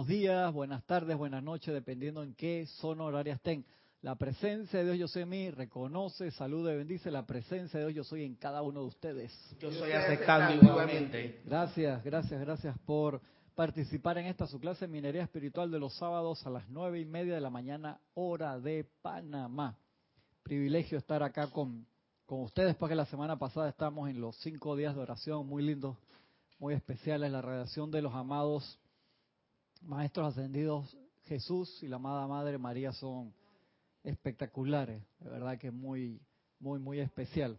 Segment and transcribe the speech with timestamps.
[0.00, 3.66] buenos días, buenas tardes, buenas noches, dependiendo en qué zona horaria estén.
[4.00, 7.84] La presencia de Dios yo soy en mí, reconoce, saluda y bendice la presencia de
[7.84, 9.30] Dios yo soy en cada uno de ustedes.
[9.60, 11.42] Yo soy aceptando igualmente.
[11.44, 13.20] Gracias, gracias, gracias por
[13.54, 17.04] participar en esta su clase de minería espiritual de los sábados a las nueve y
[17.04, 19.76] media de la mañana, hora de Panamá.
[20.42, 21.86] Privilegio estar acá con,
[22.24, 25.98] con ustedes, porque la semana pasada estamos en los cinco días de oración muy lindos,
[26.58, 28.78] muy especiales, la radiación de los amados
[29.80, 33.32] maestros ascendidos Jesús y la amada Madre María son
[34.02, 36.20] espectaculares, de verdad que muy,
[36.58, 37.58] muy, muy especial.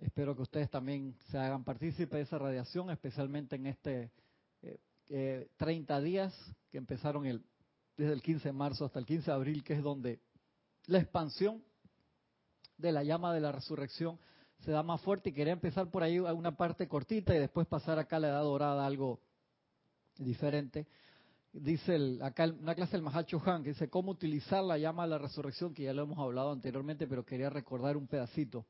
[0.00, 4.10] Espero que ustedes también se hagan partícipe de esa radiación, especialmente en este
[5.08, 6.34] eh, 30 días
[6.70, 7.44] que empezaron el,
[7.96, 10.20] desde el 15 de marzo hasta el 15 de abril, que es donde
[10.86, 11.62] la expansión
[12.78, 14.18] de la llama de la resurrección
[14.60, 15.30] se da más fuerte.
[15.30, 18.28] Y quería empezar por ahí a una parte cortita y después pasar acá a la
[18.28, 19.20] edad dorada algo
[20.18, 20.86] diferente
[21.54, 25.10] dice el, acá una clase del Mahacho Han, que dice cómo utilizar la llama de
[25.10, 28.66] la resurrección, que ya lo hemos hablado anteriormente, pero quería recordar un pedacito.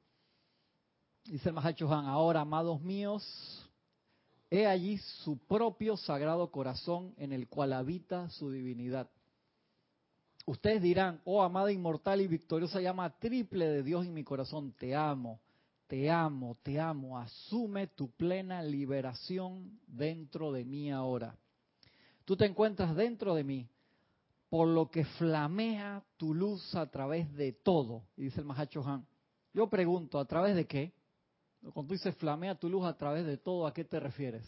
[1.25, 3.25] Dice el Mahacho Han, ahora, amados míos,
[4.51, 9.09] he allí su propio sagrado corazón en el cual habita su divinidad.
[10.47, 14.95] Ustedes dirán, oh amada inmortal y victoriosa llama triple de Dios en mi corazón, te
[14.95, 15.41] amo,
[15.87, 21.35] te amo, te amo, asume tu plena liberación dentro de mí ahora.
[22.25, 23.69] Tú te encuentras dentro de mí,
[24.49, 28.05] por lo que flamea tu luz a través de todo.
[28.17, 29.07] Y dice el Mahacho Han.
[29.53, 30.95] Yo pregunto, ¿a través de qué?
[31.61, 34.45] Cuando tú dices flamea tu luz a través de todo, ¿a qué te refieres?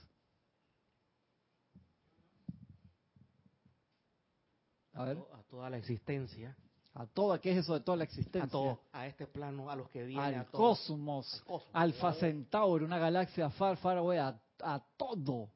[4.92, 5.18] A, ver.
[5.18, 6.56] a toda la existencia.
[6.94, 8.46] A toda, ¿qué es eso de toda la existencia?
[8.46, 12.98] A todo, a este plano, a los que vienen, al, cosmos, al Alfa Centauri, una
[12.98, 15.50] galaxia far, far away, a, a todo.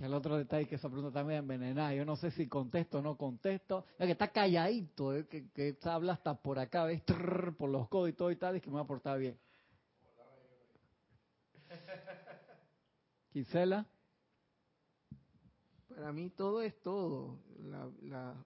[0.00, 1.94] El otro detalle que esa pregunta también envenenada.
[1.94, 3.84] Yo no sé si contesto o no contesto.
[3.98, 7.02] Es que está calladito, eh, que, que habla hasta por acá, ¿ves?
[7.56, 9.38] por los codos y todo y tal, y que me va a portar bien.
[13.32, 13.86] Gisela.
[15.88, 17.38] Para mí todo es todo,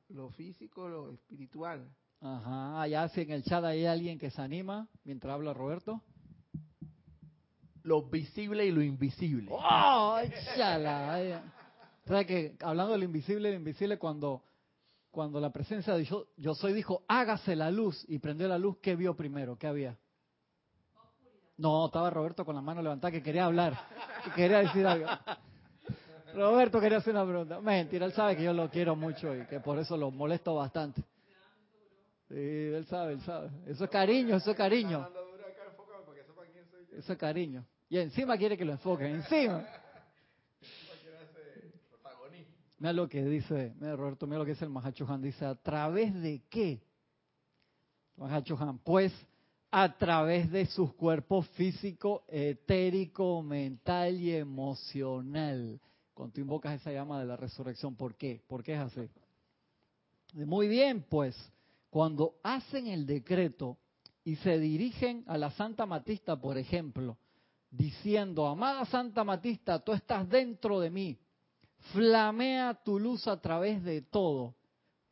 [0.09, 1.89] lo físico, lo espiritual.
[2.21, 6.03] Ajá, allá si en el chat hay alguien que se anima mientras habla Roberto
[7.89, 9.49] lo visible y lo invisible.
[9.51, 10.21] ¡Oh,
[10.55, 11.43] chala!
[12.05, 14.43] ¿Sabes que hablando de lo invisible y lo invisible, cuando,
[15.11, 18.79] cuando la presencia de yo, yo soy dijo, hágase la luz, y prendió la luz,
[18.81, 19.57] ¿qué vio primero?
[19.57, 19.97] ¿Qué había?
[21.57, 23.77] No, estaba Roberto con la mano levantada que quería hablar,
[24.25, 25.09] que quería decir algo.
[26.35, 27.61] Roberto quería hacer una pregunta.
[27.61, 31.03] Mentira, él sabe que yo lo quiero mucho y que por eso lo molesto bastante.
[32.29, 33.51] Sí, él sabe, él sabe.
[33.67, 35.09] Eso es cariño, eso es cariño.
[36.93, 37.65] Eso es cariño.
[37.89, 39.67] Y encima quiere que lo enfoquen, encima.
[42.79, 45.21] Mira lo que dice, mira Roberto, mira lo que dice el Mahacho Han.
[45.21, 46.81] Dice, ¿a través de qué?
[48.17, 49.13] Mahacho Han, pues
[49.71, 55.81] a través de sus cuerpos físico, etérico, mental y emocional.
[56.15, 58.43] Cuando tú invocas esa llama de la resurrección, ¿por qué?
[58.47, 59.09] ¿Por qué es así?
[60.35, 61.37] Muy bien, pues,
[61.91, 63.77] cuando hacen el decreto
[64.25, 67.17] y se dirigen a la Santa Matista, por ejemplo,
[67.71, 71.19] diciendo, amada Santa Matista, tú estás dentro de mí,
[71.93, 74.55] flamea tu luz a través de todo.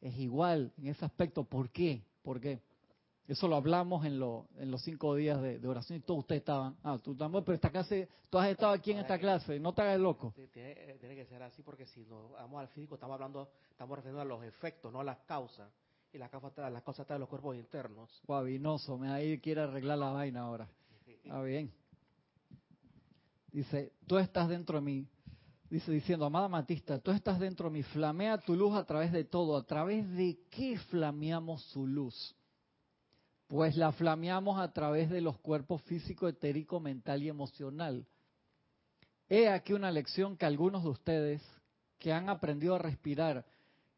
[0.01, 1.45] Es igual en ese aspecto.
[1.45, 2.05] ¿Por qué?
[2.23, 2.61] ¿Por qué?
[3.27, 6.77] Eso lo hablamos en, en los cinco días de, oración y todos ustedes estaban.
[6.85, 9.83] Ah, tú también, pero esta clase, tú has estado aquí en esta clase, no te
[9.83, 10.33] hagas loco.
[10.53, 14.25] Tiene, que ser así porque si nos vamos al físico estamos hablando, estamos refiriendo a
[14.25, 15.69] los efectos, no a las causas.
[16.13, 18.23] Y las causas, las causas están en los cuerpos internos.
[18.27, 20.69] Guavinoso, me ahí quiere arreglar la vaina ahora.
[21.05, 21.73] Está bien.
[23.57, 25.09] Dice, tú estás dentro de mí.
[25.71, 29.25] Dice diciendo, amada Matista, tú estás dentro de mí, flamea tu luz a través de
[29.25, 29.57] todo.
[29.57, 32.37] ¿A través de qué flameamos su luz?
[33.47, 38.07] Pues la flameamos a través de los cuerpos físico, etérico, mental y emocional.
[39.27, 41.43] He aquí una lección que algunos de ustedes
[41.99, 43.47] que han aprendido a respirar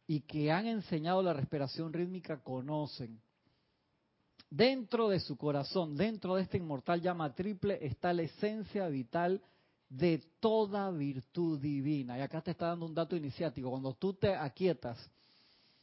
[0.06, 3.20] y que han enseñado la respiración rítmica conocen.
[4.50, 9.42] Dentro de su corazón, dentro de esta inmortal llama triple, está la esencia vital
[9.90, 12.18] de toda virtud divina.
[12.18, 13.70] Y acá te está dando un dato iniciático.
[13.70, 14.98] Cuando tú te aquietas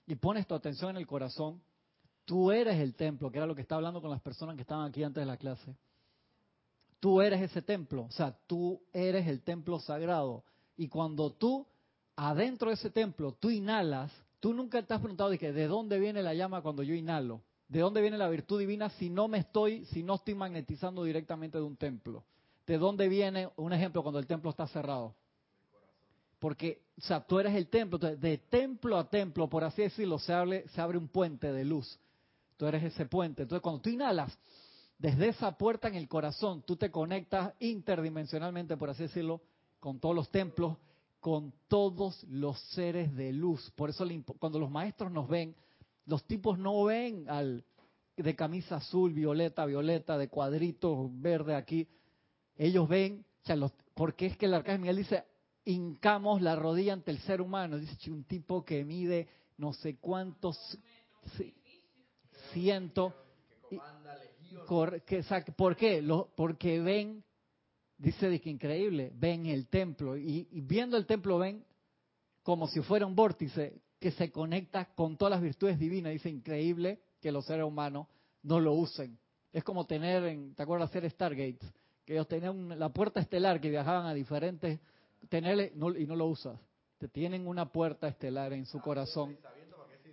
[0.08, 1.62] y pones tu atención en el corazón,
[2.26, 4.90] tú eres el templo, que era lo que estaba hablando con las personas que estaban
[4.90, 5.76] aquí antes de la clase.
[7.00, 10.44] Tú eres ese templo, o sea, tú eres el templo sagrado.
[10.76, 11.68] Y cuando tú,
[12.16, 16.00] adentro de ese templo, tú inhalas, tú nunca te has preguntado de, que, de dónde
[16.00, 17.42] viene la llama cuando yo inhalo.
[17.68, 21.58] ¿De dónde viene la virtud divina si no me estoy, si no estoy magnetizando directamente
[21.58, 22.24] de un templo?
[22.68, 25.16] ¿De dónde viene un ejemplo cuando el templo está cerrado?
[26.46, 30.32] porque, o sea, tú eres el templo, de templo a templo, por así decirlo, se
[30.32, 32.00] abre, se abre un puente de luz.
[32.56, 33.42] Tú eres ese puente.
[33.42, 34.38] Entonces, cuando tú inhalas,
[35.00, 39.42] desde esa puerta en el corazón, tú te conectas interdimensionalmente, por así decirlo,
[39.80, 40.78] con todos los templos,
[41.20, 43.72] con todos los seres de luz.
[43.72, 44.06] Por eso
[44.38, 45.56] cuando los maestros nos ven,
[46.06, 47.64] los tipos no ven al
[48.18, 51.88] de camisa azul, violeta, violeta, de cuadritos verde aquí.
[52.56, 55.26] Ellos ven, o sea, los, porque es que el arcángel Miguel dice,
[55.66, 57.78] hincamos la rodilla ante el ser humano.
[57.78, 60.58] Dice, un tipo que mide no sé cuántos
[62.54, 63.14] ciento.
[65.56, 66.02] ¿Por qué?
[66.02, 67.24] Lo, porque ven,
[67.98, 71.66] dice de que increíble, ven el templo y, viendo el templo ven
[72.44, 76.14] como si fuera un vórtice que se conecta con todas las virtudes divinas.
[76.14, 78.08] Dice increíble que los seres humanos
[78.44, 79.18] no lo usen.
[79.52, 81.72] Es como tener, en, ¿te acuerdas hacer Stargates?
[82.06, 84.80] Que ellos tenían la puerta estelar que viajaban a diferentes,
[85.30, 86.60] tenerle y no lo usas.
[86.98, 89.38] Te tienen una puerta estelar en su corazón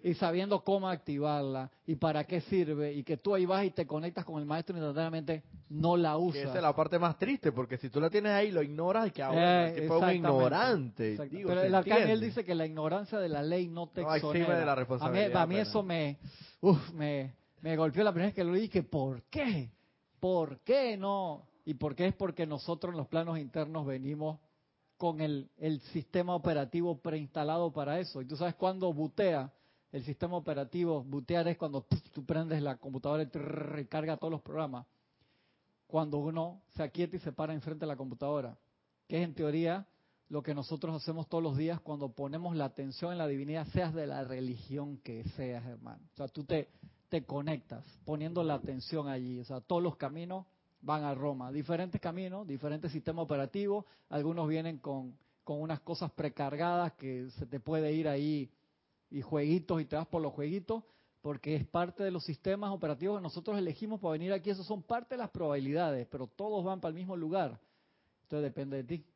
[0.02, 3.86] y sabiendo cómo activarla y para qué sirve y que tú ahí vas y te
[3.86, 6.42] conectas con el maestro y instantáneamente no la usas.
[6.42, 9.10] esa es la parte más triste porque si tú la tienes ahí lo ignoras y
[9.12, 11.16] que ahora eh, tipo un ignorante.
[11.30, 14.58] Pero el arcángel dice que la ignorancia de la ley no te no, exonera.
[14.58, 16.18] De la responsabilidad, a mí, eso me,
[16.60, 18.82] uf, me, me golpeó la primera vez que lo dije.
[18.82, 19.70] ¿Por qué?
[20.18, 21.46] ¿Por qué no?
[21.64, 24.40] ¿Y por qué es porque nosotros en los planos internos venimos
[24.96, 28.20] con el, el sistema operativo preinstalado para eso?
[28.20, 29.52] Y tú sabes cuándo butea
[29.92, 34.40] el sistema operativo, bootear es cuando tú prendes la computadora y te recarga todos los
[34.40, 34.86] programas.
[35.86, 38.56] Cuando uno se aquieta y se para enfrente de la computadora,
[39.06, 39.86] que es en teoría
[40.30, 43.92] lo que nosotros hacemos todos los días cuando ponemos la atención en la divinidad, seas
[43.92, 46.00] de la religión que seas, hermano.
[46.14, 46.70] O sea, tú te,
[47.10, 49.38] te conectas poniendo la atención allí.
[49.40, 50.46] O sea, todos los caminos
[50.80, 51.52] van a Roma.
[51.52, 53.84] Diferentes caminos, diferentes sistemas operativos.
[54.08, 55.14] Algunos vienen con,
[55.44, 58.50] con unas cosas precargadas que se te puede ir ahí
[59.12, 60.82] y jueguitos y te vas por los jueguitos,
[61.20, 64.50] porque es parte de los sistemas operativos que nosotros elegimos para venir aquí.
[64.50, 67.60] Esos son parte de las probabilidades, pero todos van para el mismo lugar.
[68.22, 69.06] Entonces depende de ti.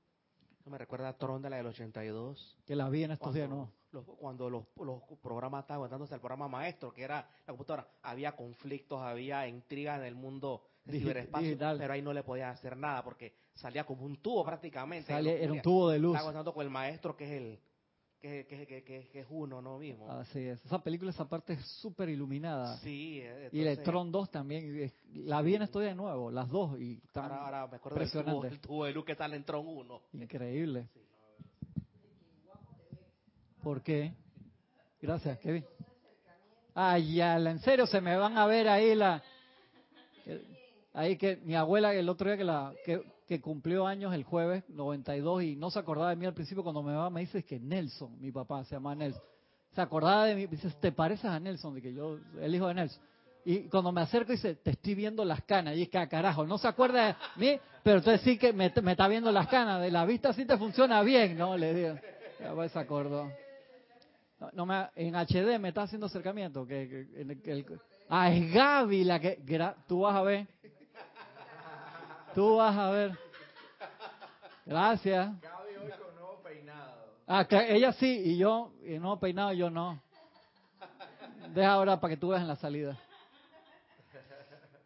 [0.64, 2.58] No me recuerda a Tron de la del 82.
[2.66, 3.72] Que la vi en estos días, ¿no?
[4.18, 9.00] cuando los, los programas estaban aguantándose el programa maestro, que era la computadora, había conflictos,
[9.00, 13.32] había intrigas en el mundo del ciberespacio, pero ahí no le podía hacer nada porque
[13.54, 15.14] salía como un tubo prácticamente.
[15.14, 16.10] era un tubo de luz.
[16.10, 17.58] Estaba aguantando con el maestro, que es el,
[18.26, 19.78] que, que, que, es uno, ¿no?
[19.78, 20.10] Mismo.
[20.10, 20.64] Así es.
[20.64, 22.78] Esa película, esa parte es súper iluminada.
[22.78, 23.20] Sí.
[23.22, 24.92] Eh, y el Tron 2 también.
[25.12, 26.78] La vi en esto de nuevo, las dos.
[26.80, 30.00] y ahora, ahora me acuerdo del tubo, de luz que sale en Tron 1.
[30.14, 30.88] Increíble.
[33.62, 34.12] ¿Por qué?
[35.00, 35.64] Gracias, Kevin.
[36.74, 39.22] Ay, ya, en serio, se me van a ver ahí la...
[40.92, 44.64] Ahí que mi abuela el otro día que la que que cumplió años el jueves
[44.68, 47.58] 92 y no se acordaba de mí al principio cuando me va, me dice que
[47.58, 49.22] Nelson, mi papá se llama Nelson.
[49.74, 51.74] Se acordaba de mí, dice, ¿te pareces a Nelson?
[51.74, 53.02] De que yo, el hijo de Nelson.
[53.44, 55.76] Y cuando me acerco dice, te estoy viendo las canas.
[55.76, 58.66] Y es que, ah, carajo, no se acuerda de mí, pero entonces sí que me,
[58.66, 59.80] está viendo las canas.
[59.80, 61.56] De la vista sí te funciona bien, ¿no?
[61.56, 61.94] Le digo.
[62.40, 63.30] Ya pues se acordó.
[64.52, 66.66] No, me, en HD me está haciendo acercamiento.
[66.66, 67.06] Que,
[68.08, 69.38] ah, es Gaby la que...
[69.86, 70.48] tú vas a ver.
[72.36, 73.18] Tú vas a ver.
[74.66, 75.40] Gracias.
[75.40, 77.14] Gaby hoy con nuevo peinado.
[77.26, 79.98] Ah, ella sí, y yo, y nuevo peinado, yo no.
[81.54, 83.00] Deja ahora para que tú veas en la salida.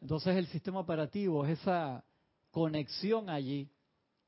[0.01, 2.05] Entonces el sistema operativo es esa
[2.53, 3.69] conexión allí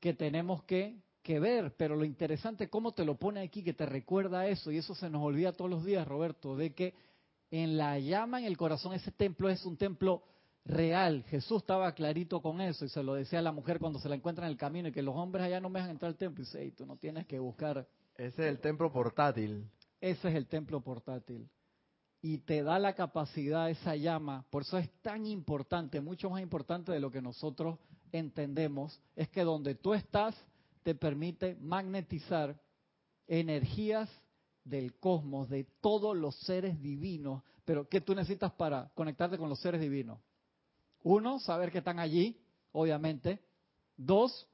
[0.01, 3.73] que tenemos que, que ver, pero lo interesante es cómo te lo pone aquí, que
[3.73, 6.93] te recuerda eso, y eso se nos olvida todos los días, Roberto, de que
[7.51, 10.23] en la llama, en el corazón, ese templo es un templo
[10.65, 11.23] real.
[11.29, 14.15] Jesús estaba clarito con eso y se lo decía a la mujer cuando se la
[14.15, 16.43] encuentra en el camino y que los hombres allá no me dejan entrar al templo.
[16.43, 17.87] Y dice, tú no tienes que buscar.
[18.15, 19.69] Ese es el templo portátil.
[19.99, 21.49] Ese es el templo portátil.
[22.21, 24.45] Y te da la capacidad, esa llama.
[24.49, 27.77] Por eso es tan importante, mucho más importante de lo que nosotros
[28.11, 30.35] entendemos, es que donde tú estás
[30.83, 32.55] te permite magnetizar
[33.27, 34.09] energías
[34.63, 37.41] del cosmos, de todos los seres divinos.
[37.65, 40.19] Pero ¿qué tú necesitas para conectarte con los seres divinos?
[41.03, 42.41] Uno, saber que están allí,
[42.71, 43.39] obviamente.
[43.95, 44.47] Dos,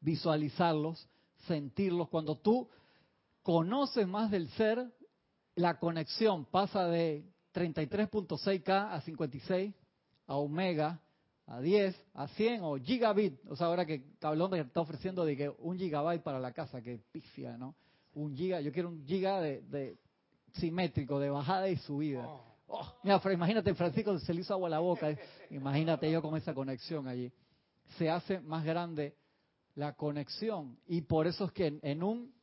[0.00, 1.08] visualizarlos,
[1.46, 2.08] sentirlos.
[2.08, 2.68] Cuando tú
[3.42, 4.92] conoces más del ser,
[5.54, 7.24] la conexión pasa de
[7.54, 9.74] 33.6K a 56,
[10.26, 11.00] a Omega,
[11.46, 13.38] a 10, a 100 o gigabit.
[13.48, 16.98] O sea, ahora que Cablón está ofreciendo de que un gigabyte para la casa, que
[17.12, 17.74] pifia, ¿no?
[18.14, 19.96] Un giga, yo quiero un giga de,
[20.54, 22.26] simétrico, de bajada y subida.
[22.26, 22.55] Oh.
[22.68, 25.16] Oh, mira, imagínate, Francisco se le hizo agua a la boca.
[25.50, 27.32] Imagínate yo con esa conexión allí.
[27.96, 29.16] Se hace más grande
[29.76, 30.78] la conexión.
[30.86, 32.34] Y por eso es que en, un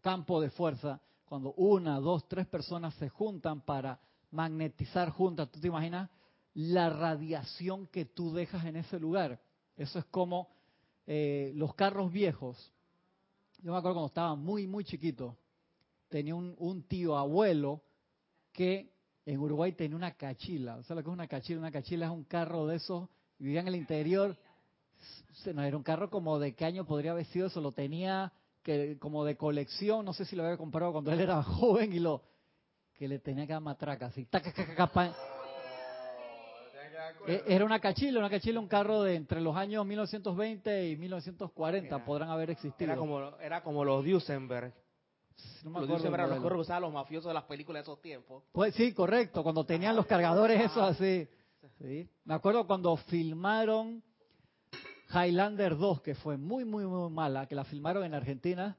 [0.00, 4.00] campo de fuerza, cuando una, dos, tres personas se juntan para
[4.32, 6.10] magnetizar juntas, ¿tú te imaginas
[6.54, 9.40] la radiación que tú dejas en ese lugar?
[9.76, 10.48] Eso es como
[11.06, 12.72] eh, los carros viejos.
[13.62, 15.36] Yo me acuerdo cuando estaba muy, muy chiquito,
[16.08, 17.82] tenía un tío abuelo
[18.52, 18.95] que
[19.26, 20.82] en Uruguay tenía una cachila.
[20.84, 21.58] ¿Sabes lo que es una cachila?
[21.58, 24.36] Una cachila es un carro de esos, vivía en el interior.
[25.52, 28.98] No, era un carro como de qué año podría haber sido eso, lo tenía que
[28.98, 32.22] como de colección, no sé si lo había comprado cuando él era joven y lo
[32.94, 34.26] que le tenía que dar matraca así.
[37.26, 42.04] E, era una cachila, una cachila, un carro de entre los años 1920 y 1940
[42.04, 42.92] podrán haber existido.
[42.92, 44.72] Era como, era como los Duesenberg.
[45.64, 48.00] No me los eran los carros que usaban los mafiosos de las películas de esos
[48.00, 48.44] tiempos.
[48.52, 51.28] Pues sí, correcto, cuando tenían los cargadores esos así.
[51.78, 52.08] Sí.
[52.24, 54.02] Me acuerdo cuando filmaron
[55.12, 58.76] Highlander 2, que fue muy, muy, muy mala, que la filmaron en Argentina.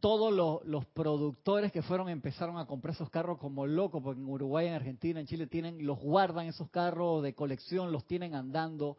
[0.00, 4.28] Todos los, los, productores que fueron empezaron a comprar esos carros como locos, porque en
[4.28, 8.96] Uruguay, en Argentina, en Chile tienen, los guardan esos carros de colección, los tienen andando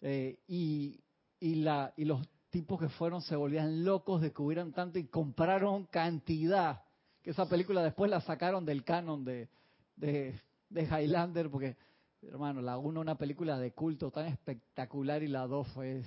[0.00, 1.00] eh, y,
[1.40, 5.08] y, la, y los tipos que fueron se volvían locos de que hubieran tanto y
[5.08, 6.84] compraron cantidad.
[7.20, 9.48] Que esa película después la sacaron del canon de,
[9.96, 11.76] de, de Highlander porque
[12.22, 16.04] hermano, la 1 una película de culto tan espectacular y la 2 fue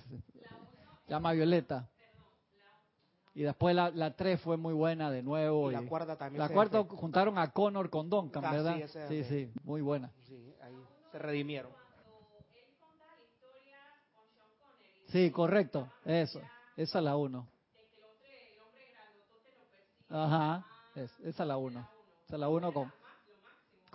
[1.10, 1.90] llama Violeta.
[3.36, 5.70] Y después la, la 3 fue muy buena de nuevo.
[5.70, 6.40] Y la cuarta también.
[6.40, 8.78] La cuarta juntaron a Connor con Duncan, ah, ¿verdad?
[9.10, 10.14] Sí, sí, muy buena.
[10.24, 10.74] Sí, ahí
[11.12, 11.74] se redimieron.
[15.08, 16.42] Sí, correcto, eso.
[16.76, 17.48] Esa es la 1.
[20.10, 21.80] Ajá, esa es la 1.
[22.26, 22.92] Esa es la 1 con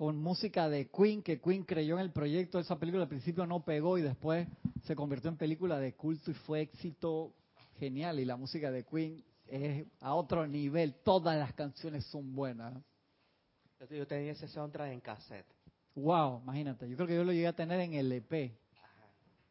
[0.03, 2.59] con música de Queen, que Queen creyó en el proyecto.
[2.59, 4.49] Esa película al principio no pegó y después
[4.85, 7.35] se convirtió en película de culto y fue éxito
[7.79, 8.19] genial.
[8.19, 10.95] Y la música de Queen es a otro nivel.
[11.05, 12.75] Todas las canciones son buenas.
[13.91, 15.47] Yo tenía ese soundtrack en cassette.
[15.95, 16.89] Wow, imagínate.
[16.89, 18.59] Yo creo que yo lo llegué a tener en LP.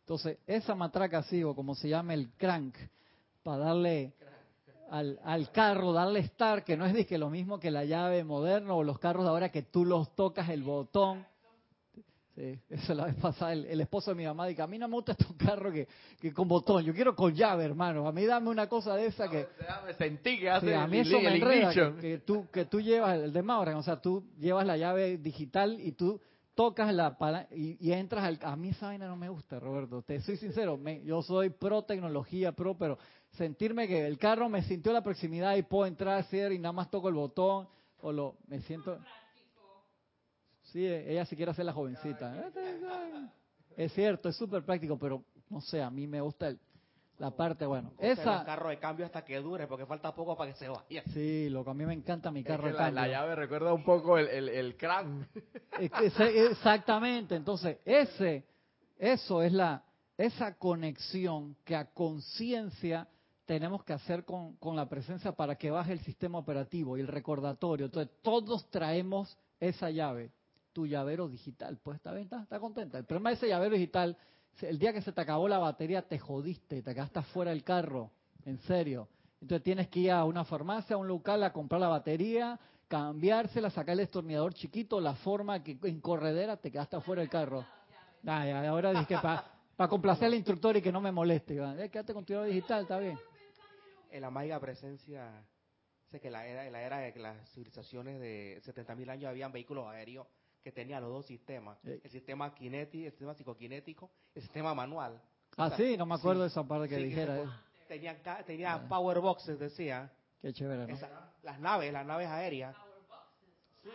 [0.02, 2.76] Entonces, esa matraca así, o como se llama el crank,
[3.44, 4.14] para darle
[4.90, 8.74] al, al, carro, darle estar, que no es que lo mismo que la llave moderna
[8.74, 11.26] o los carros de ahora que tú los tocas el botón.
[12.36, 14.96] Sí, eso la vez pasada, el, esposo de mi mamá dice, a mí no me
[14.96, 15.88] gusta estos carros que,
[16.20, 18.08] que con botón, yo quiero con llave, hermano.
[18.08, 19.48] A mí dame una cosa de esa que...
[19.86, 23.34] me sentí que hace a mí eso me enreda, que, tú, que tú llevas el
[23.34, 26.20] de Mauran, o sea, tú llevas la llave digital y tú
[26.56, 28.40] tocas la y, y, entras al...
[28.42, 30.02] A mí esa vaina no me gusta, Roberto.
[30.02, 32.98] Te soy sincero, me, yo soy pro tecnología, pro, pero
[33.32, 36.90] sentirme que el carro me sintió la proximidad y puedo entrar, hacer y nada más
[36.90, 37.68] toco el botón
[38.02, 38.38] o lo...
[38.48, 39.00] Me siento...
[40.64, 42.50] Sí, ella si quiere hacer la jovencita.
[43.76, 46.60] Es cierto, es súper práctico, pero no sé, a mí me gusta el,
[47.22, 48.40] la parte, bueno, esa...
[48.40, 51.04] El carro de cambio hasta que dure, porque falta poco para que se vaya.
[51.14, 53.00] Sí, lo que a mí me encanta mi carro de cambio.
[53.00, 54.76] La llave recuerda un poco el, el, el
[56.50, 58.44] Exactamente, entonces, ese,
[58.98, 59.84] eso es la,
[60.18, 63.08] esa conexión que a conciencia
[63.46, 67.08] tenemos que hacer con, con la presencia para que baje el sistema operativo y el
[67.08, 67.86] recordatorio.
[67.86, 70.32] Entonces, todos traemos esa llave,
[70.74, 71.78] tu llavero digital.
[71.84, 72.98] Pues está bien, está, está contenta.
[72.98, 74.18] El problema de ese llavero digital
[74.62, 78.12] el día que se te acabó la batería te jodiste, te quedaste fuera del carro,
[78.46, 79.08] en serio.
[79.42, 83.70] Entonces tienes que ir a una farmacia, a un local a comprar la batería, cambiársela,
[83.70, 87.66] sacar el destornillador chiquito, la forma que en corredera te quedaste fuera del carro.
[88.26, 91.58] ahora dije para complacer al instructor y que no me moleste.
[91.58, 93.18] Eh, quédate con tu digital, está bien.
[94.12, 95.44] En la mágica presencia,
[96.12, 99.88] sé que la era, la era de que las civilizaciones de 70.000 años habían vehículos
[99.88, 100.28] aéreos
[100.64, 105.20] que tenía los dos sistemas, el sistema kinético, el sistema psicoquinético, el sistema manual.
[105.58, 107.62] Ah, sí, no me acuerdo de esa parte que dijera.
[107.88, 108.16] tenía,
[108.46, 110.12] tenía power boxes, decía.
[110.42, 111.00] Qué chévere, ¿no?
[111.44, 112.76] las naves, las naves aéreas.
[113.84, 113.90] Sí.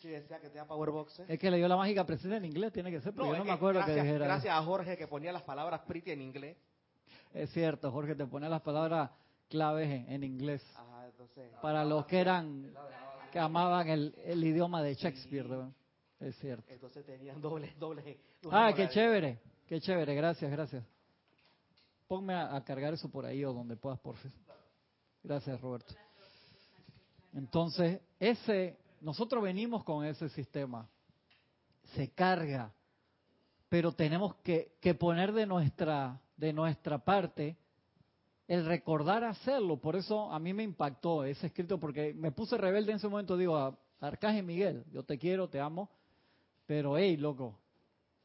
[0.00, 1.28] Sí, decía que tenía power boxes.
[1.28, 3.44] Es que le dio la mágica presencia en inglés, tiene que ser, pero yo no
[3.44, 4.24] me acuerdo que dijera.
[4.24, 6.56] Gracias a Jorge que ponía las palabras pretty en inglés.
[7.34, 9.10] Es cierto, Jorge te ponía las palabras
[9.48, 10.64] claves en, inglés.
[10.74, 12.72] Ajá, entonces, Para los que eran
[13.30, 15.46] que amaban el, el idioma de Shakespeare,
[16.20, 16.64] es cierto.
[16.68, 18.18] Entonces tenían doble, doble.
[18.50, 20.84] ah, qué chévere, qué chévere, gracias, gracias.
[22.06, 24.38] Ponme a, cargar eso por ahí o donde puedas, por favor.
[25.22, 25.94] Gracias, Roberto.
[27.34, 30.88] Entonces, ese, nosotros venimos con ese sistema.
[31.94, 32.72] Se carga,
[33.68, 37.56] pero tenemos que, que poner de nuestra, de nuestra parte
[38.50, 39.76] el recordar hacerlo.
[39.76, 43.36] Por eso a mí me impactó ese escrito, porque me puse rebelde en ese momento.
[43.36, 45.88] Digo, a Arcángel Miguel, yo te quiero, te amo,
[46.66, 47.56] pero hey, loco,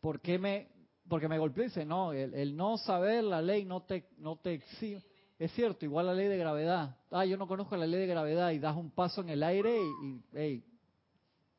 [0.02, 0.68] ¿por qué me.?
[1.08, 5.06] Porque me golpeó y no, el, no saber la ley no te, no te exige.
[5.38, 6.98] es cierto, igual la ley de gravedad.
[7.12, 9.78] Ah, yo no conozco la ley de gravedad y das un paso en el aire
[9.80, 10.66] y, hey,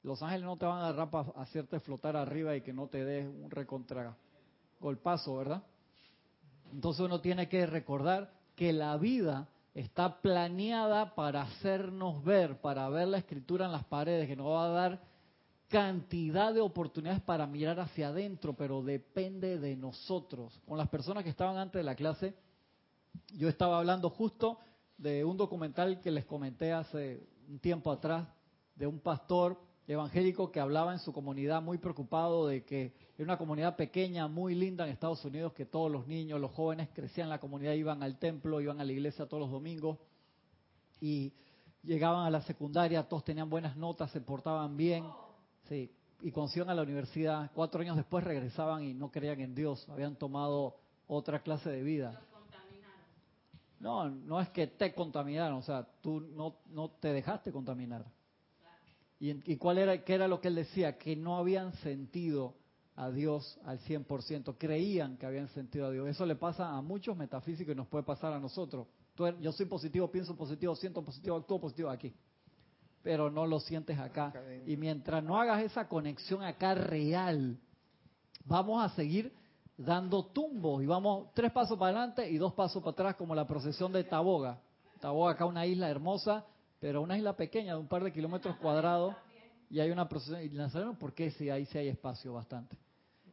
[0.02, 3.04] los ángeles no te van a agarrar para hacerte flotar arriba y que no te
[3.04, 4.16] des un recontra
[4.80, 5.62] golpazo, ¿verdad?
[6.72, 13.08] Entonces uno tiene que recordar que la vida está planeada para hacernos ver, para ver
[13.08, 15.00] la escritura en las paredes, que nos va a dar
[15.68, 20.58] cantidad de oportunidades para mirar hacia adentro, pero depende de nosotros.
[20.66, 22.34] Con las personas que estaban antes de la clase,
[23.34, 24.58] yo estaba hablando justo
[24.96, 28.26] de un documental que les comenté hace un tiempo atrás,
[28.74, 33.38] de un pastor evangélico que hablaba en su comunidad muy preocupado de que era una
[33.38, 37.30] comunidad pequeña, muy linda en Estados Unidos, que todos los niños, los jóvenes crecían en
[37.30, 39.98] la comunidad, iban al templo, iban a la iglesia todos los domingos
[41.00, 41.32] y
[41.82, 45.04] llegaban a la secundaria, todos tenían buenas notas, se portaban bien,
[45.68, 45.90] sí,
[46.20, 49.88] y cuando iban a la universidad, cuatro años después regresaban y no creían en Dios,
[49.88, 50.76] habían tomado
[51.06, 52.20] otra clase de vida.
[53.78, 58.04] No, no es que te contaminaron, o sea, tú no, no te dejaste contaminar.
[59.18, 60.98] ¿Y, ¿Y, cuál era, qué era lo que él decía?
[60.98, 62.54] Que no habían sentido
[62.96, 66.08] a Dios al 100%, creían que habían sentido a Dios.
[66.08, 68.86] Eso le pasa a muchos metafísicos y nos puede pasar a nosotros.
[69.18, 72.14] Er, yo soy positivo, pienso positivo, siento positivo, actúo positivo aquí,
[73.02, 74.32] pero no lo sientes acá.
[74.66, 77.58] Y mientras no hagas esa conexión acá real,
[78.46, 79.32] vamos a seguir
[79.76, 83.46] dando tumbos y vamos tres pasos para adelante y dos pasos para atrás como la
[83.46, 84.58] procesión de Taboga.
[85.00, 86.46] Taboga acá una isla hermosa,
[86.80, 89.14] pero una isla pequeña de un par de kilómetros cuadrados
[89.70, 90.42] y hay una procesión.
[90.42, 91.30] ¿Y Nazareno por qué?
[91.30, 92.76] Si ahí sí hay espacio bastante.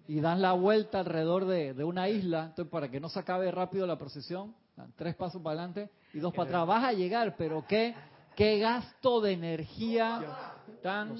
[0.08, 3.88] Y dan la vuelta alrededor de, una isla, entonces para que no se acabe rápido
[3.88, 6.68] la procesión, dan tres pasos para adelante y dos para atrás.
[6.68, 7.96] Vas a llegar, pero qué,
[8.36, 11.16] qué gasto de energía tan,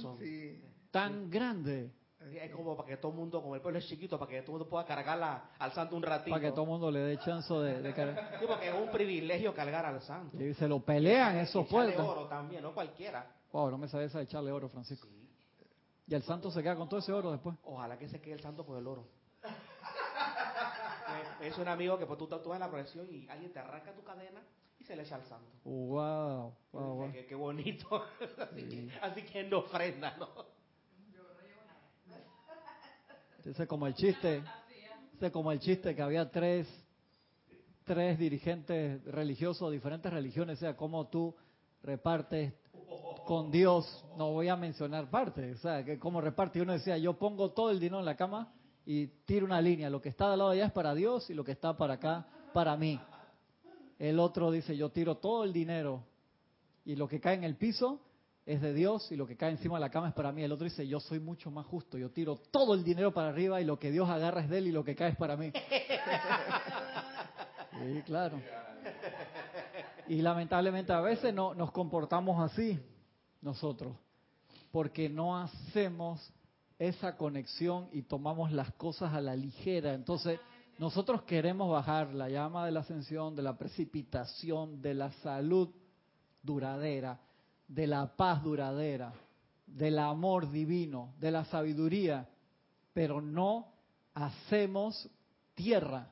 [0.92, 1.92] tan grande.
[2.32, 4.54] Es como para que todo el mundo, como el pueblo es chiquito, para que todo
[4.54, 6.32] el mundo pueda cargar al santo un ratito.
[6.32, 8.38] Para que todo el mundo le dé chance de, cargar.
[8.40, 10.42] Sí, porque es un privilegio cargar al santo.
[10.42, 12.00] Y se lo pelean esos pueblos.
[12.00, 13.28] oro también, no cualquiera.
[13.52, 15.08] Wow, no me sabes esa de echarle oro, Francisco.
[16.08, 17.56] Y el santo se queda con todo ese oro después.
[17.64, 19.08] Ojalá que se quede el santo con el oro.
[21.42, 24.04] es un amigo que pues, tú, tú en la procesión y alguien te arranca tu
[24.04, 24.42] cadena
[24.80, 25.52] y se le echa al santo.
[25.64, 28.06] Wow, wow, Qué, bonito.
[29.02, 30.28] así, que, no ofrenda, ¿no?
[33.46, 34.42] Ese es como el chiste,
[35.34, 36.66] como el chiste que había tres,
[37.84, 41.36] tres dirigentes religiosos diferentes religiones, o sea, cómo tú
[41.82, 42.54] repartes
[43.26, 47.18] con Dios, no voy a mencionar partes, o sea, que como reparte, uno decía, yo
[47.20, 48.54] pongo todo el dinero en la cama
[48.86, 51.34] y tiro una línea, lo que está del lado de allá es para Dios y
[51.34, 52.98] lo que está para acá, para mí.
[54.00, 56.06] El otro dice, yo tiro todo el dinero
[56.86, 58.00] y lo que cae en el piso
[58.46, 60.44] es de Dios y lo que cae encima de la cama es para mí.
[60.44, 63.62] El otro dice, yo soy mucho más justo, yo tiro todo el dinero para arriba
[63.62, 65.52] y lo que Dios agarra es de él y lo que cae es para mí.
[67.76, 68.40] Sí, claro.
[70.08, 72.80] Y lamentablemente a veces no, nos comportamos así
[73.42, 73.98] nosotros,
[74.72, 76.32] porque no hacemos
[76.78, 79.96] esa conexión y tomamos las cosas a la ligera.
[79.96, 80.40] Entonces,
[80.78, 85.70] nosotros queremos bajar la llama de la ascensión, de la precipitación, de la salud
[86.44, 87.20] duradera
[87.74, 89.14] de la paz duradera,
[89.66, 92.30] del amor divino, de la sabiduría,
[92.94, 93.68] pero no
[94.14, 95.10] hacemos
[95.56, 96.12] tierra.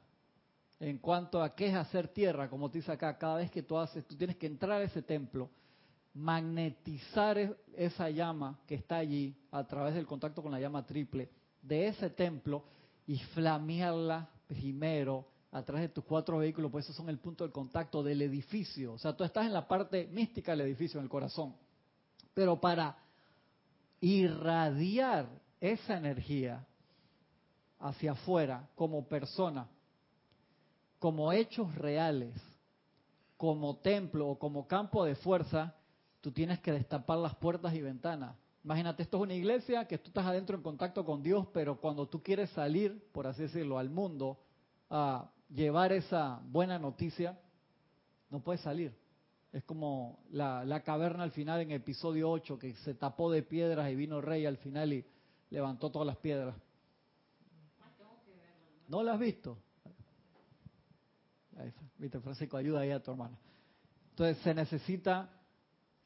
[0.79, 3.77] En cuanto a qué es hacer tierra, como te dice acá, cada vez que tú
[3.77, 5.51] haces, tú tienes que entrar a ese templo,
[6.15, 11.29] magnetizar esa llama que está allí a través del contacto con la llama triple
[11.61, 12.63] de ese templo
[13.05, 17.51] y flamearla primero a través de tus cuatro vehículos, pues esos son el punto de
[17.51, 18.93] contacto del edificio.
[18.93, 21.55] O sea, tú estás en la parte mística del edificio, en el corazón.
[22.33, 22.97] Pero para
[23.99, 25.27] irradiar
[25.59, 26.65] esa energía
[27.79, 29.67] hacia afuera, como persona,
[30.99, 32.33] como hechos reales,
[33.35, 35.75] como templo o como campo de fuerza,
[36.21, 38.37] tú tienes que destapar las puertas y ventanas.
[38.63, 42.07] Imagínate, esto es una iglesia que tú estás adentro en contacto con Dios, pero cuando
[42.07, 44.39] tú quieres salir, por así decirlo, al mundo,
[44.89, 47.37] a llevar esa buena noticia,
[48.29, 48.95] no puede salir.
[49.51, 53.95] Es como la, caverna al final en episodio 8, que se tapó de piedras y
[53.95, 55.05] vino el rey al final y
[55.49, 56.55] levantó todas las piedras.
[58.87, 59.57] ¿No la has visto?
[61.97, 63.37] Viste, Francisco, ayuda ahí a tu hermana.
[64.11, 65.29] Entonces se necesita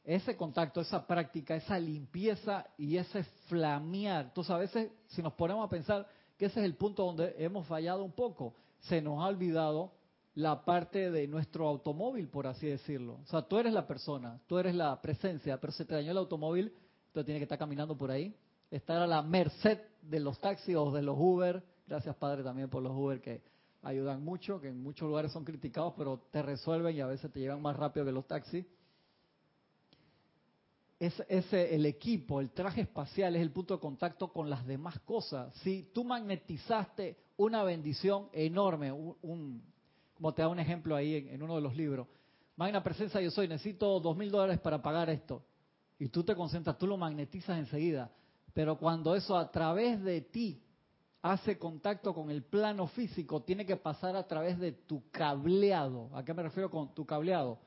[0.04, 4.26] ese contacto, esa práctica, esa limpieza y ese flamear.
[4.26, 6.06] Entonces a veces, si nos ponemos a pensar
[6.36, 8.54] que ese es el punto donde hemos fallado un poco,
[8.88, 9.92] se nos ha olvidado
[10.34, 13.20] la parte de nuestro automóvil, por así decirlo.
[13.22, 16.18] O sea, tú eres la persona, tú eres la presencia, pero se te dañó el
[16.18, 16.72] automóvil,
[17.12, 18.36] tú tienes que estar caminando por ahí,
[18.70, 21.62] estar a la merced de los taxis o de los Uber.
[21.86, 23.42] Gracias, Padre, también por los Uber que
[23.82, 27.40] ayudan mucho, que en muchos lugares son criticados, pero te resuelven y a veces te
[27.40, 28.66] llevan más rápido que los taxis.
[30.98, 34.98] Es, ese, el equipo, el traje espacial es el punto de contacto con las demás
[35.00, 35.54] cosas.
[35.56, 39.62] Si tú magnetizaste una bendición enorme, un,
[40.14, 42.06] como te da un ejemplo ahí en, en uno de los libros,
[42.56, 45.42] magna presencia yo soy, necesito dos mil dólares para pagar esto.
[45.98, 48.10] Y tú te concentras, tú lo magnetizas enseguida.
[48.54, 50.62] Pero cuando eso a través de ti
[51.20, 56.08] hace contacto con el plano físico, tiene que pasar a través de tu cableado.
[56.14, 57.58] ¿A qué me refiero con tu cableado?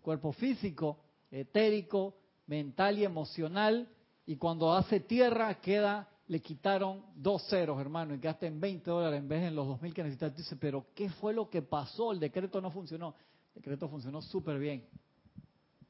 [0.00, 0.98] Cuerpo físico,
[1.30, 2.16] etérico,
[2.50, 3.88] mental y emocional.
[4.26, 9.20] Y cuando hace tierra, queda, le quitaron dos ceros, hermano, y quedaste en 20 dólares
[9.20, 10.36] en vez de en los 2.000 que necesitas.
[10.36, 12.12] Dice, pero ¿qué fue lo que pasó?
[12.12, 13.14] El decreto no funcionó.
[13.54, 14.84] El decreto funcionó súper bien.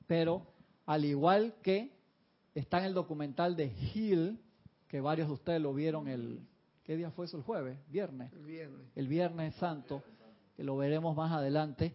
[0.07, 0.47] Pero,
[0.85, 1.97] al igual que
[2.55, 4.39] está en el documental de Hill,
[4.87, 6.41] que varios de ustedes lo vieron el,
[6.85, 7.39] ¿Qué día fue eso?
[7.39, 7.79] ¿El jueves?
[7.89, 8.33] ¿Viernes?
[8.33, 8.87] El viernes.
[8.97, 10.03] El viernes santo,
[10.57, 11.95] que lo veremos más adelante.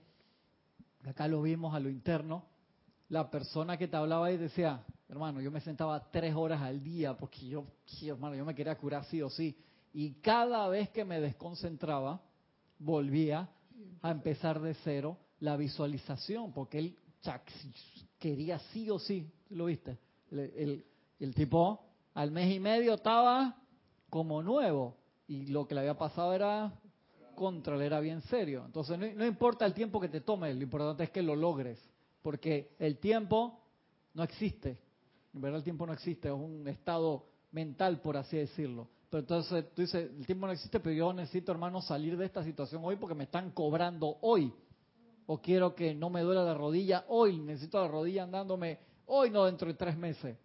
[1.03, 2.45] Acá lo vimos a lo interno.
[3.09, 7.15] La persona que te hablaba ahí decía, hermano, yo me sentaba tres horas al día
[7.15, 7.65] porque yo,
[8.03, 9.57] hermano, yo me quería curar sí o sí.
[9.93, 12.21] Y cada vez que me desconcentraba,
[12.79, 13.49] volvía
[14.01, 16.97] a empezar de cero la visualización, porque él
[18.19, 19.97] quería sí o sí, ¿lo viste?
[20.31, 20.85] El,
[21.19, 23.55] el tipo al mes y medio estaba
[24.09, 24.97] como nuevo.
[25.27, 26.73] Y lo que le había pasado era
[27.35, 28.63] contra, era bien serio.
[28.65, 31.79] Entonces no, importa el tiempo que te tome, lo importante es que lo logres.
[32.25, 33.61] Porque el tiempo
[34.15, 34.79] no existe.
[35.31, 38.89] En verdad el tiempo no existe, es un estado mental, por así decirlo.
[39.11, 42.43] Pero entonces tú dices, el tiempo no existe, pero yo necesito, hermano, salir de esta
[42.43, 44.51] situación hoy porque me están cobrando hoy.
[45.27, 49.45] O quiero que no me duela la rodilla hoy, necesito la rodilla andándome hoy, no
[49.45, 50.35] dentro de tres meses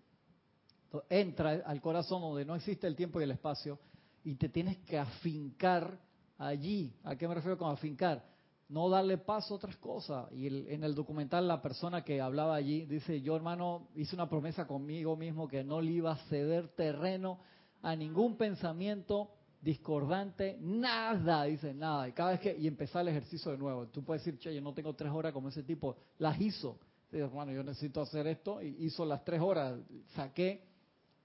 [1.09, 3.79] entra al corazón donde no existe el tiempo y el espacio
[4.25, 5.99] y te tienes que afincar
[6.37, 6.93] allí.
[7.05, 8.23] ¿A qué me refiero con afincar?
[8.71, 10.33] No darle paso a otras cosas.
[10.33, 14.67] Y en el documental la persona que hablaba allí dice, yo hermano hice una promesa
[14.67, 17.41] conmigo mismo que no le iba a ceder terreno
[17.83, 19.31] a ningún pensamiento
[19.61, 22.09] discordante, nada, dice nada.
[22.09, 23.89] Y cada vez que, y empezar el ejercicio de nuevo.
[23.89, 25.97] Tú puedes decir, che, yo no tengo tres horas como ese tipo.
[26.19, 26.79] Las hizo.
[27.11, 28.63] Dice, hermano, yo necesito hacer esto.
[28.63, 29.79] Y hizo las tres horas.
[30.15, 30.65] Saqué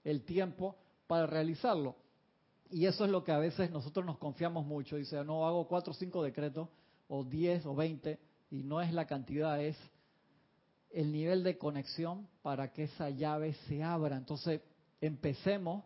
[0.04, 1.96] el tiempo para realizarlo.
[2.70, 4.96] Y eso es lo que a veces nosotros nos confiamos mucho.
[4.96, 6.68] Dice, no hago cuatro o cinco decretos,
[7.08, 8.18] o diez o veinte,
[8.50, 9.76] y no es la cantidad, es
[10.90, 14.16] el nivel de conexión para que esa llave se abra.
[14.16, 14.60] Entonces,
[15.00, 15.84] empecemos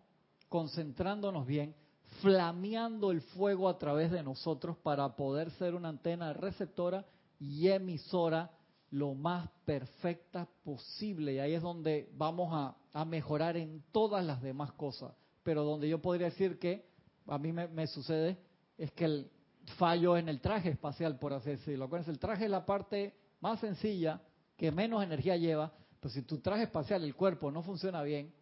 [0.48, 1.74] concentrándonos bien,
[2.20, 7.06] flameando el fuego a través de nosotros para poder ser una antena receptora
[7.38, 8.50] y emisora
[8.90, 11.34] lo más perfecta posible.
[11.34, 12.50] Y ahí es donde vamos
[12.92, 15.14] a, mejorar en todas las demás cosas.
[15.42, 16.84] Pero donde yo podría decir que
[17.26, 18.36] a mí me, sucede
[18.76, 19.30] es que el
[19.70, 21.86] fallo en el traje espacial, por así decirlo.
[21.86, 24.20] Acuérdense, el traje es la parte más sencilla,
[24.56, 28.32] que menos energía lleva, pero si tu traje espacial, el cuerpo, no funciona bien,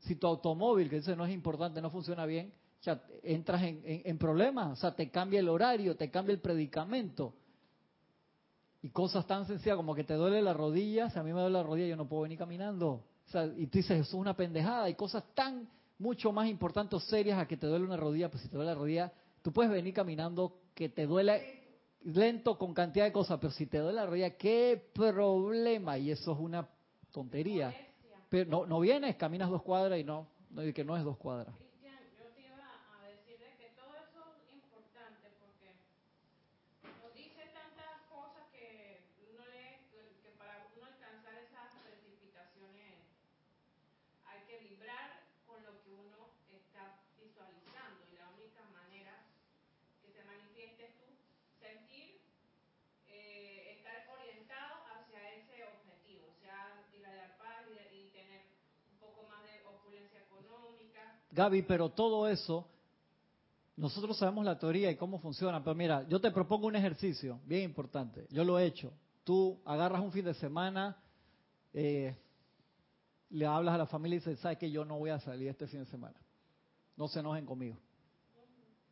[0.00, 4.18] si tu automóvil, que eso no es importante, no funciona bien, ya entras en, en
[4.18, 7.34] problemas, o sea, te cambia el horario, te cambia el predicamento.
[8.82, 11.54] Y cosas tan sencillas como que te duele la rodilla, si a mí me duele
[11.54, 12.88] la rodilla yo no puedo venir caminando.
[13.26, 14.84] O sea, y tú dices, eso es una pendejada.
[14.84, 18.48] Hay cosas tan mucho más importantes serias a que te duele una rodilla, pues si
[18.48, 19.12] te duele la rodilla,
[19.46, 21.62] tú puedes venir caminando que te duele
[22.02, 25.96] lento con cantidad de cosas, pero si te duele la rodilla, qué problema.
[25.98, 26.68] Y eso es una
[27.12, 27.72] tontería.
[28.28, 31.54] Pero no, no vienes, caminas dos cuadras y no, no que no es dos cuadras.
[61.36, 62.66] Gaby, pero todo eso,
[63.76, 67.62] nosotros sabemos la teoría y cómo funciona, pero mira, yo te propongo un ejercicio bien
[67.62, 68.90] importante, yo lo he hecho.
[69.22, 70.96] Tú agarras un fin de semana,
[71.74, 72.16] eh,
[73.28, 75.66] le hablas a la familia y dices, ¿sabes que yo no voy a salir este
[75.66, 76.16] fin de semana?
[76.96, 77.76] No se enojen conmigo.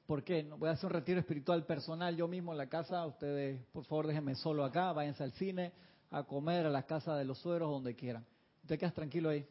[0.06, 0.42] ¿Por qué?
[0.42, 3.06] Voy a hacer un retiro espiritual personal yo mismo en la casa.
[3.06, 4.92] Ustedes, por favor, déjenme solo acá.
[4.92, 5.72] Váyanse al cine,
[6.10, 8.26] a comer, a la casa de los sueros, donde quieran.
[8.66, 9.46] Te quedas tranquilo ahí.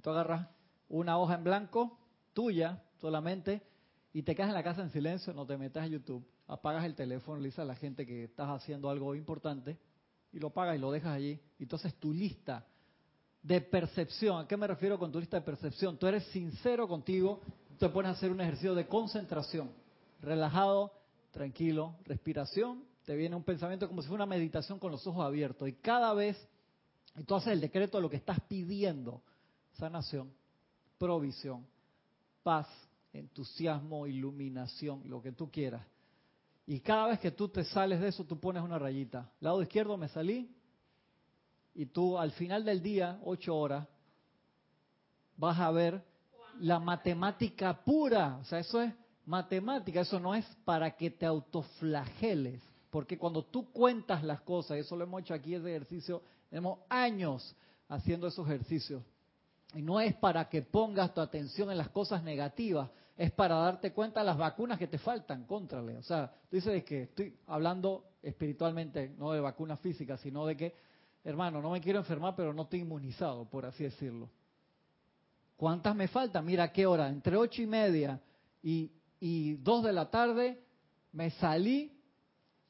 [0.00, 0.48] Tú agarras
[0.88, 1.98] una hoja en blanco
[2.38, 3.60] tuya solamente
[4.12, 6.94] y te quedas en la casa en silencio, no te metas a YouTube, apagas el
[6.94, 9.76] teléfono, le dices a la gente que estás haciendo algo importante
[10.32, 11.40] y lo apagas y lo dejas allí.
[11.58, 12.64] Entonces tu lista
[13.42, 15.98] de percepción, ¿a qué me refiero con tu lista de percepción?
[15.98, 17.40] Tú eres sincero contigo,
[17.76, 19.72] te pones a hacer un ejercicio de concentración,
[20.20, 20.92] relajado,
[21.32, 25.68] tranquilo, respiración, te viene un pensamiento como si fuera una meditación con los ojos abiertos.
[25.68, 26.36] Y cada vez,
[27.16, 29.22] y tú haces el decreto de lo que estás pidiendo,
[29.72, 30.32] sanación,
[30.98, 31.66] provisión,
[32.42, 32.66] paz,
[33.12, 35.84] entusiasmo, iluminación, lo que tú quieras.
[36.66, 39.30] Y cada vez que tú te sales de eso, tú pones una rayita.
[39.40, 40.54] Lado izquierdo me salí,
[41.74, 43.86] y tú al final del día, ocho horas,
[45.36, 46.02] vas a ver
[46.58, 48.38] la matemática pura.
[48.40, 48.92] O sea, eso es
[49.24, 52.60] matemática, eso no es para que te autoflageles.
[52.90, 56.20] Porque cuando tú cuentas las cosas, eso lo hemos hecho aquí, ese ejercicio,
[56.50, 57.54] tenemos años
[57.88, 59.02] haciendo esos ejercicios.
[59.74, 63.92] Y no es para que pongas tu atención en las cosas negativas, es para darte
[63.92, 65.96] cuenta de las vacunas que te faltan, contrale.
[65.96, 70.74] O sea, tú dices que estoy hablando espiritualmente, no de vacunas físicas, sino de que,
[71.24, 74.30] hermano, no me quiero enfermar, pero no estoy inmunizado, por así decirlo.
[75.56, 76.46] ¿Cuántas me faltan?
[76.46, 77.08] Mira, ¿qué hora?
[77.08, 78.20] Entre ocho y media
[78.62, 80.62] y, y dos de la tarde
[81.12, 81.92] me salí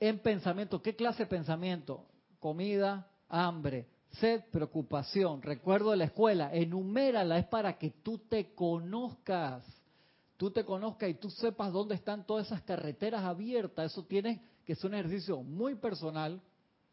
[0.00, 0.80] en pensamiento.
[0.80, 2.06] ¿Qué clase de pensamiento?
[2.40, 6.50] Comida, hambre, sed, preocupación, recuerdo de la escuela.
[6.52, 9.64] Enumérala, es para que tú te conozcas.
[10.36, 13.92] Tú te conozcas y tú sepas dónde están todas esas carreteras abiertas.
[13.92, 16.40] Eso tiene que ser un ejercicio muy personal.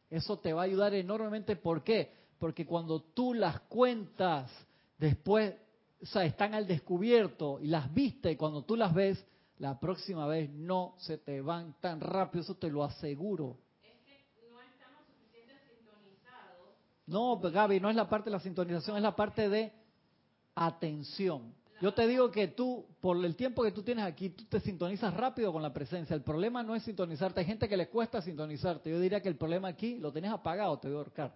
[0.09, 1.55] Eso te va a ayudar enormemente.
[1.55, 2.11] ¿Por qué?
[2.39, 4.51] Porque cuando tú las cuentas,
[4.97, 5.55] después
[6.01, 9.25] o sea, están al descubierto y las viste y cuando tú las ves,
[9.57, 13.57] la próxima vez no se te van tan rápido, eso te lo aseguro.
[13.81, 16.75] Es que no estamos suficientemente sintonizados.
[17.07, 19.71] No, Gaby, no es la parte de la sintonización, es la parte de
[20.55, 21.53] atención.
[21.81, 25.13] Yo te digo que tú, por el tiempo que tú tienes aquí, tú te sintonizas
[25.13, 26.15] rápido con la presencia.
[26.15, 27.41] El problema no es sintonizarte.
[27.41, 28.89] Hay gente que le cuesta sintonizarte.
[28.89, 31.35] Yo diría que el problema aquí lo tienes apagado, te voy a ahorcar.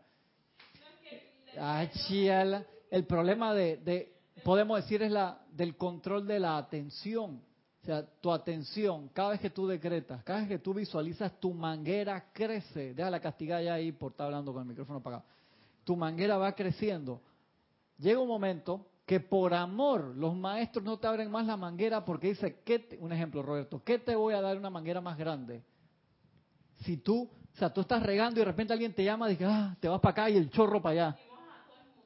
[2.89, 7.41] el problema de podemos decir es la del control de la atención.
[7.81, 11.53] O sea, tu atención, cada vez que tú decretas, cada vez que tú visualizas, tu
[11.53, 12.93] manguera crece.
[12.93, 15.23] Deja la castigada ya ahí por estar hablando con el micrófono apagado.
[15.83, 17.21] Tu manguera va creciendo.
[17.97, 22.27] Llega un momento que por amor los maestros no te abren más la manguera porque
[22.27, 25.63] dice, ¿qué un ejemplo Roberto, ¿qué te voy a dar una manguera más grande?
[26.81, 29.45] Si tú, o sea, tú estás regando y de repente alguien te llama y dice,
[29.45, 31.17] ah, te vas para acá y el chorro para allá.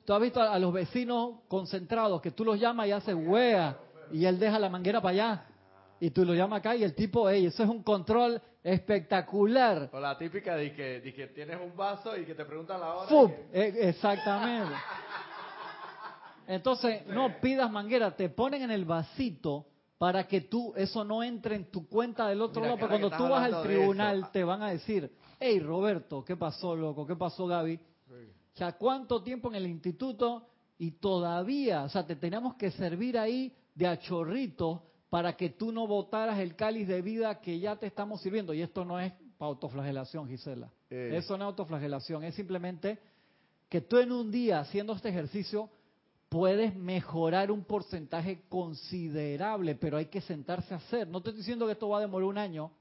[0.05, 3.77] Tú has visto a, los vecinos concentrados que tú los llamas y hace wea
[4.11, 5.45] y él deja la manguera para allá.
[6.03, 9.89] Y tú lo llamas acá y el tipo, hey, eso es un control espectacular.
[9.93, 13.33] O la típica de que, que tienes un vaso y que te preguntan la hora.
[13.53, 14.73] E, exactamente.
[16.45, 19.65] Entonces, no pidas manguera, te ponen en el vasito
[19.97, 22.77] para que tú, eso no entre en tu cuenta del otro lado.
[22.77, 27.07] Porque cuando tú vas al tribunal, te van a decir, hey Roberto, ¿qué pasó, loco?
[27.07, 27.79] ¿Qué pasó, Gaby?
[28.55, 30.49] O sea, ¿cuánto tiempo en el instituto?
[30.79, 35.85] Y todavía, o sea, te tenemos que servir ahí de achorrito para que tú no
[35.85, 38.51] botaras el cáliz de vida que ya te estamos sirviendo.
[38.51, 40.73] Y esto no es autoflagelación, Gisela.
[40.89, 41.11] Eh.
[41.13, 42.97] Eso no es autoflagelación, es simplemente
[43.69, 45.69] que tú en un día haciendo este ejercicio
[46.29, 51.07] puedes mejorar un porcentaje considerable, pero hay que sentarse a hacer.
[51.07, 52.71] No te estoy diciendo que esto va a demorar un año,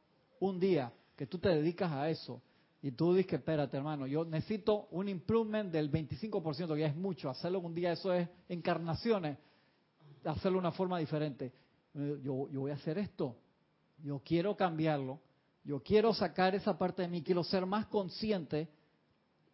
[0.40, 2.40] un día, que tú te dedicas a eso.
[2.80, 7.28] Y tú dices, espérate hermano, yo necesito un improvement del 25%, que ya es mucho.
[7.28, 9.36] Hacerlo un día, eso es encarnaciones.
[10.24, 11.52] Hacerlo de una forma diferente.
[11.94, 13.36] Yo, yo voy a hacer esto.
[14.02, 15.20] Yo quiero cambiarlo.
[15.64, 17.22] Yo quiero sacar esa parte de mí.
[17.22, 18.68] Quiero ser más consciente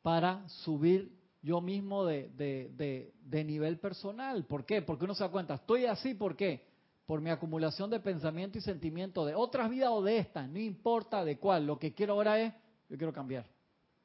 [0.02, 4.44] para subir yo mismo de, de, de, nivel personal.
[4.44, 4.82] ¿Por qué?
[4.82, 6.66] Porque uno se da cuenta, estoy así, ¿por qué?
[7.06, 11.24] Por mi acumulación de pensamiento y sentimiento de otras vidas o de estas, no importa
[11.24, 11.66] de cuál.
[11.66, 12.52] Lo que quiero ahora es
[12.88, 13.46] yo quiero cambiar.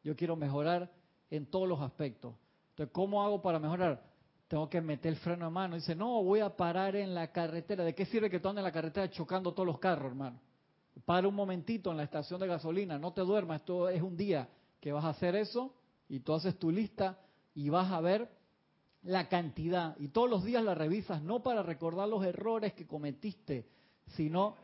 [0.03, 0.91] Yo quiero mejorar
[1.29, 2.35] en todos los aspectos.
[2.71, 4.03] Entonces, ¿cómo hago para mejorar?
[4.53, 5.73] Tengo que meter el freno a mano.
[5.77, 7.83] Dice, no, voy a parar en la carretera.
[7.83, 10.39] ¿De qué sirve que tú andes en la carretera chocando todos los carros, hermano?
[11.05, 14.47] Para un momentito en la estación de gasolina, no te duermas, esto es un día
[14.79, 15.73] que vas a hacer eso
[16.07, 17.17] y tú haces tu lista
[17.55, 18.29] y vas a ver
[19.01, 19.97] la cantidad.
[19.97, 23.65] Y todos los días la revisas, no para recordar los errores que cometiste,
[24.15, 24.55] sino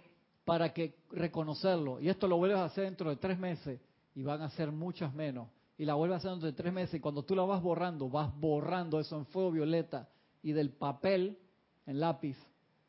[0.45, 1.99] para que reconocerlo.
[1.99, 3.81] Y esto lo vuelves a hacer dentro de tres meses
[4.13, 5.47] y van a ser muchas menos.
[5.79, 8.99] Y la vuelves hacer de tres meses y cuando tú la vas borrando, vas borrando
[8.99, 10.09] eso en fuego violeta
[10.43, 11.39] y del papel
[11.85, 12.35] en lápiz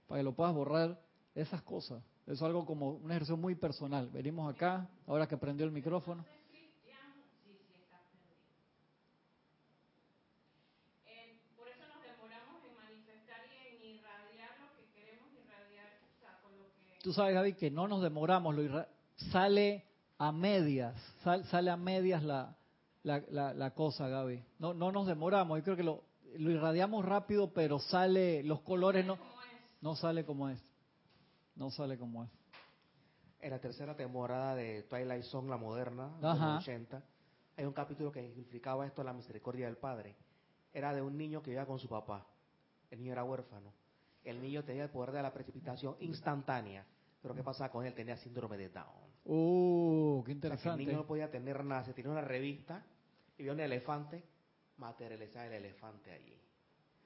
[0.09, 1.01] para que lo puedas borrar
[1.33, 2.03] esas cosas.
[2.25, 4.11] Eso es algo como un ejercicio muy personal.
[4.11, 6.25] Venimos acá, ahora que prendió el micrófono.
[17.05, 18.85] Tú sabes, Gaby, que no nos demoramos, lo
[19.31, 19.85] sale
[20.19, 22.57] a medias, sale a medias la,
[23.03, 24.45] la, la, cosa, Gaby.
[24.59, 26.05] No, no nos demoramos, yo creo que lo,
[26.37, 29.19] lo irradiamos rápido, pero sale, los colores no,
[29.81, 30.61] no sale como es.
[31.57, 32.31] No sale como es.
[33.41, 37.03] En la tercera temporada de Twilight Zone, la moderna, de los 80,
[37.57, 40.17] hay un capítulo que explicaba esto, la misericordia del Padre.
[40.73, 42.27] Era de un niño que vivía con su papá.
[42.91, 43.73] El niño era huérfano.
[44.25, 46.87] El niño tenía el poder de la precipitación instantánea.
[47.23, 47.95] Pero ¿qué pasaba con él?
[47.95, 49.10] Tenía síndrome de Down.
[49.33, 50.83] ¡Uh, qué interesante!
[50.83, 51.85] el niño no podía tener nada.
[51.85, 52.85] Se tenía una revista
[53.39, 54.25] y vio un elefante,
[54.77, 56.37] materializaba el elefante allí.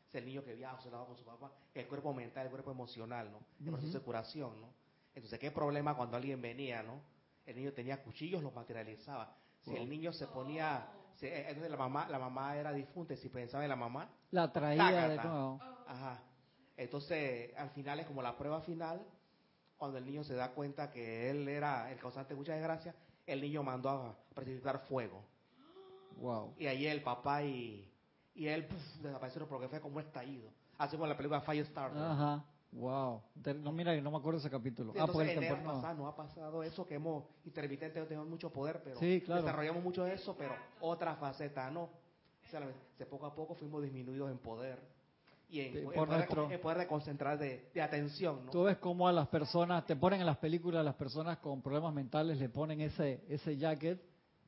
[0.09, 3.31] Es el niño que había observado con su papá, el cuerpo mental, el cuerpo emocional,
[3.31, 3.41] ¿no?
[3.61, 4.69] El proceso de curación, ¿no?
[5.15, 6.99] Entonces, ¿qué problema cuando alguien venía, ¿no?
[7.45, 9.37] El niño tenía cuchillos, los materializaba.
[9.63, 10.89] Si el niño se ponía,
[11.21, 15.09] eh, entonces la mamá, la mamá era difunta, si pensaba en la mamá, la traía
[15.09, 15.61] de nuevo.
[15.87, 16.23] Ajá.
[16.75, 19.07] Entonces, al final es como la prueba final,
[19.77, 22.95] cuando el niño se da cuenta que él era el causante de mucha desgracia,
[23.27, 25.23] el niño mandó a precipitar fuego.
[26.17, 26.55] Wow.
[26.59, 27.91] Y ahí el papá y,
[28.35, 28.69] y él
[29.03, 30.51] desaparecieron porque fue como estallido.
[30.79, 32.01] Así como la película Firestarter.
[32.01, 32.45] Ajá.
[32.73, 33.23] Wow.
[33.63, 34.93] No, mira, no me acuerdo ese capítulo.
[34.99, 38.99] ah, pues el pasado no ha pasado eso, que hemos, intermitentes tenemos mucho poder, pero
[38.99, 41.83] desarrollamos mucho eso, pero otra faceta no.
[41.85, 42.61] O sea,
[43.09, 44.94] poco a poco fuimos disminuidos en poder
[45.49, 48.47] y en, poder, de concentrar de, atención.
[48.47, 48.51] ¿no?
[48.51, 51.63] Tú ves cómo a las personas, te ponen en las películas, a las personas con
[51.63, 54.01] problemas mentales le ponen ese, ese jacket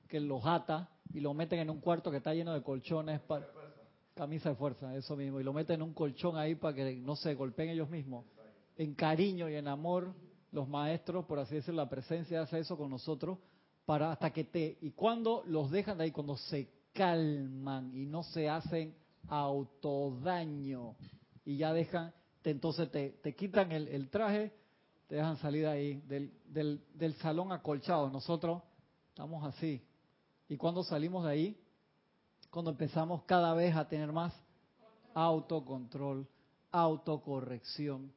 [0.08, 3.20] que los ata y lo meten en un cuarto que está lleno de colchones.
[3.20, 3.46] Para,
[4.16, 5.38] camisa de fuerza, eso mismo.
[5.38, 8.24] Y lo meten en un colchón ahí para que no se golpeen ellos mismos.
[8.76, 10.14] En cariño y en amor,
[10.52, 13.38] los maestros, por así decirlo, la presencia hace eso con nosotros
[13.84, 14.78] para hasta que te...
[14.80, 18.94] Y cuando los dejan de ahí, cuando se calman y no se hacen
[19.28, 20.96] autodaño
[21.44, 22.12] y ya dejan,
[22.44, 24.52] entonces te, te quitan el, traje,
[25.08, 28.10] te dejan salir ahí del, del, del salón acolchado.
[28.10, 28.62] Nosotros
[29.08, 29.82] estamos así.
[30.48, 31.60] Y cuando salimos de ahí,
[32.50, 34.32] cuando empezamos cada vez a tener más
[35.14, 36.28] autocontrol,
[36.70, 38.12] autocorrección.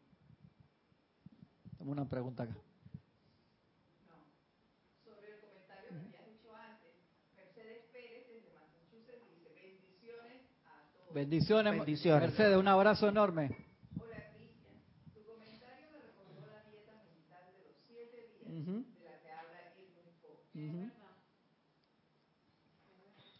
[1.78, 2.56] Tengo una pregunta acá.
[11.13, 12.30] Bendiciones, Bendiciones.
[12.30, 13.50] Mercedes, un abrazo enorme.
[14.00, 14.76] Hola, Cristian.
[15.12, 19.60] Tu comentario me recordó la dieta mental de los siete días de la que habla
[20.54, 20.91] el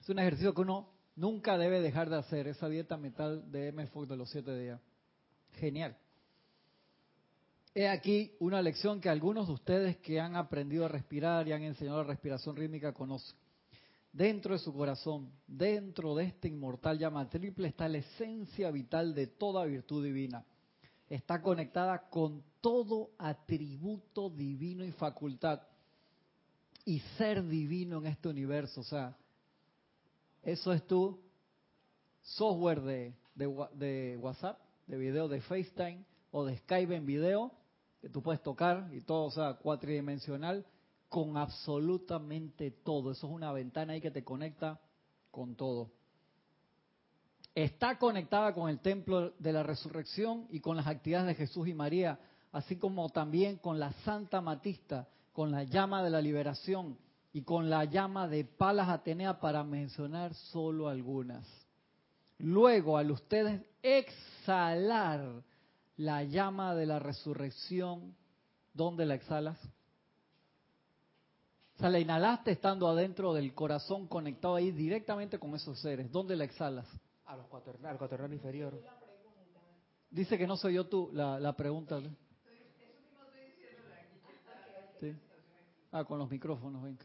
[0.02, 3.86] Es un ejercicio que uno nunca debe dejar de hacer, esa dieta mental de M.
[3.86, 4.82] de los siete días.
[5.54, 5.96] Genial.
[7.76, 11.62] He aquí una lección que algunos de ustedes que han aprendido a respirar y han
[11.62, 13.38] enseñado la respiración rítmica conocen.
[14.12, 19.28] Dentro de su corazón, dentro de este inmortal llama triple, está la esencia vital de
[19.28, 20.44] toda virtud divina.
[21.08, 25.62] Está conectada con todo atributo divino y facultad
[26.86, 28.82] y ser divino en este universo.
[28.82, 29.16] O sea,
[30.42, 31.20] eso es tu
[32.22, 32.82] software
[33.36, 37.52] de, WhatsApp, de video de FaceTime o de Skype en video,
[38.02, 40.66] que tú puedes tocar y todo, o sea, cuatridimensional
[41.10, 43.12] con absolutamente todo.
[43.12, 44.80] Eso es una ventana ahí que te conecta
[45.32, 45.92] con todo.
[47.56, 51.74] Está conectada con el templo de la resurrección y con las actividades de Jesús y
[51.74, 52.20] María,
[52.52, 56.98] así como también con la Santa Matista, con la llama de la liberación
[57.34, 61.46] y con la llama de Palas Atenea, para mencionar solo algunas.
[62.38, 65.44] Luego, al ustedes exhalar
[65.98, 68.16] la llama de la resurrección,
[68.74, 69.60] ¿dónde la exhalas?
[71.80, 76.12] O sea, la inhalaste estando adentro del corazón, conectado ahí directamente con esos seres.
[76.12, 76.86] ¿Dónde la exhalas?
[77.24, 77.46] A los
[77.86, 78.78] al cuaternal inferior.
[80.12, 82.02] Dice que no soy yo tú, la, la pregunta.
[85.00, 85.16] Sí.
[85.94, 86.84] Ah, con los micrófonos.
[86.84, 87.00] Ven.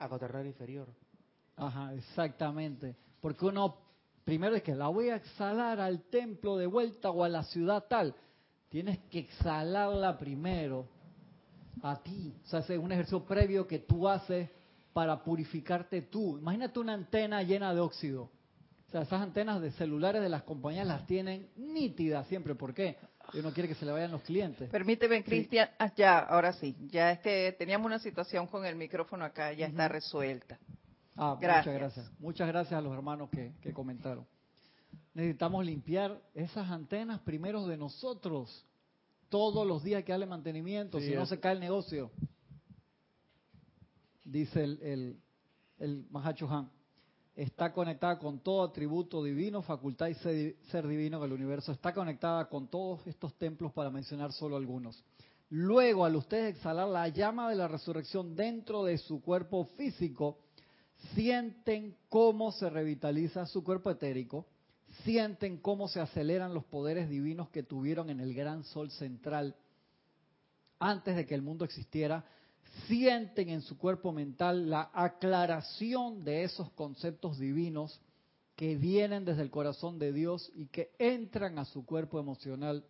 [0.00, 0.88] A cuaternal inferior.
[1.56, 2.94] Ajá, exactamente.
[3.22, 3.78] Porque uno,
[4.22, 7.86] primero es que la voy a exhalar al templo de vuelta o a la ciudad
[7.88, 8.14] tal.
[8.68, 10.92] Tienes que exhalarla primero
[11.82, 12.34] a ti.
[12.44, 14.50] O sea, es un ejercicio previo que tú haces
[14.92, 16.38] para purificarte tú.
[16.38, 18.30] Imagínate una antena llena de óxido.
[18.88, 22.54] O sea, esas antenas de celulares de las compañías las tienen nítidas siempre.
[22.54, 22.96] ¿Por qué?
[23.34, 24.70] Uno quiere que se le vayan los clientes.
[24.70, 25.68] Permíteme, Cristian.
[25.78, 26.76] Ah, ya, ahora sí.
[26.90, 30.58] Ya es que teníamos una situación con el micrófono acá, ya está resuelta.
[31.16, 32.12] Ah, muchas gracias.
[32.18, 34.26] Muchas gracias a los hermanos que, que comentaron.
[35.14, 38.64] Necesitamos limpiar esas antenas primero de nosotros
[39.34, 42.12] todos los días hay que darle mantenimiento, si no se cae el negocio.
[44.24, 45.20] Dice el, el,
[45.80, 46.70] el Mahacho Han.
[47.34, 51.72] Está conectada con todo atributo divino, facultad y ser divino del universo.
[51.72, 55.02] Está conectada con todos estos templos para mencionar solo algunos.
[55.50, 60.38] Luego, al ustedes exhalar la llama de la resurrección dentro de su cuerpo físico,
[61.16, 64.46] sienten cómo se revitaliza su cuerpo etérico,
[65.02, 69.56] sienten cómo se aceleran los poderes divinos que tuvieron en el gran sol central.
[70.78, 72.24] antes de que el mundo existiera,
[72.86, 78.00] sienten en su cuerpo mental la aclaración de esos conceptos divinos
[78.56, 82.84] que vienen desde el corazón de Dios y que entran a su cuerpo emocional.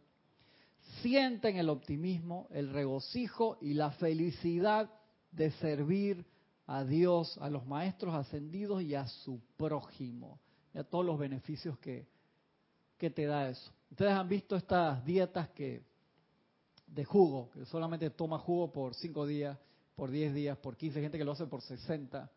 [1.02, 4.90] Sienten el optimismo, el regocijo y la felicidad
[5.32, 6.26] de servir
[6.66, 10.40] a Dios, a los maestros ascendidos y a su prójimo,
[10.74, 12.06] y a todos los beneficios que,
[12.98, 13.72] que te da eso.
[13.90, 15.82] Ustedes han visto estas dietas que
[16.86, 19.58] de jugo, que solamente toma jugo por 5 días,
[19.94, 22.30] por 10 días, por 15, gente que lo hace por 60,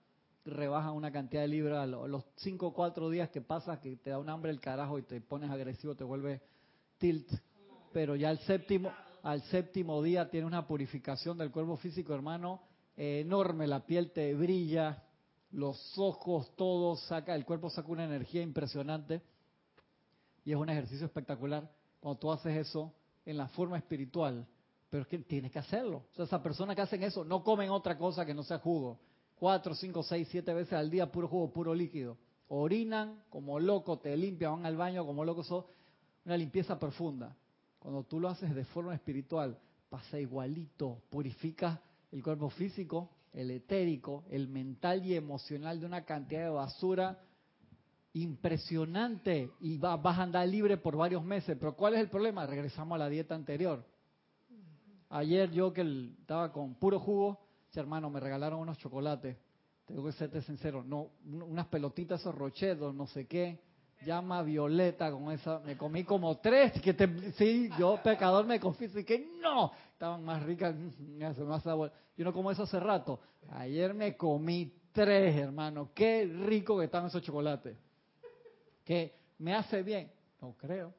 [0.45, 4.19] rebajan una cantidad de libras, los 5 o 4 días que pasas que te da
[4.19, 6.41] un hambre el carajo y te pones agresivo, te vuelve
[6.97, 7.27] tilt,
[7.91, 8.91] pero ya al séptimo,
[9.23, 12.61] al séptimo día tiene una purificación del cuerpo físico, hermano,
[12.95, 15.03] enorme, la piel te brilla,
[15.51, 19.21] los ojos, todo saca, el cuerpo saca una energía impresionante
[20.43, 21.69] y es un ejercicio espectacular
[21.99, 22.93] cuando tú haces eso
[23.25, 24.47] en la forma espiritual,
[24.89, 26.05] pero es que tienes que hacerlo.
[26.11, 28.99] O sea, esas personas que hacen eso no comen otra cosa que no sea jugo.
[29.39, 32.17] Cuatro, cinco, seis, siete veces al día puro jugo, puro líquido.
[32.49, 35.51] Orinan como loco, te limpian, van al baño como locos,
[36.25, 37.35] una limpieza profunda.
[37.79, 39.57] Cuando tú lo haces de forma espiritual,
[39.89, 41.79] pasa igualito, purificas
[42.11, 47.19] el cuerpo físico, el etérico, el mental y emocional de una cantidad de basura
[48.13, 51.55] impresionante y vas a andar libre por varios meses.
[51.59, 52.45] Pero ¿cuál es el problema?
[52.45, 53.85] Regresamos a la dieta anterior.
[55.09, 57.39] Ayer yo que estaba con puro jugo,
[57.79, 59.37] hermano, me regalaron unos chocolates.
[59.85, 63.59] Tengo que serte sincero, no, unas pelotitas esos rochedos, no sé qué.
[64.05, 68.99] Llama Violeta con esa, me comí como tres, que te, sí, yo pecador me confieso
[68.99, 70.75] y que no, estaban más ricas.
[72.17, 73.19] Yo no como eso hace rato.
[73.51, 75.91] Ayer me comí tres, hermano.
[75.93, 77.77] Qué rico que están esos chocolates
[78.83, 80.09] que me hace bien.
[80.41, 80.93] No creo.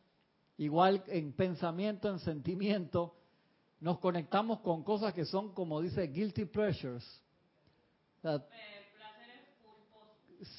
[0.58, 3.14] Igual en pensamiento, en sentimiento,
[3.80, 7.04] nos conectamos con cosas que son, como dice, guilty pleasures.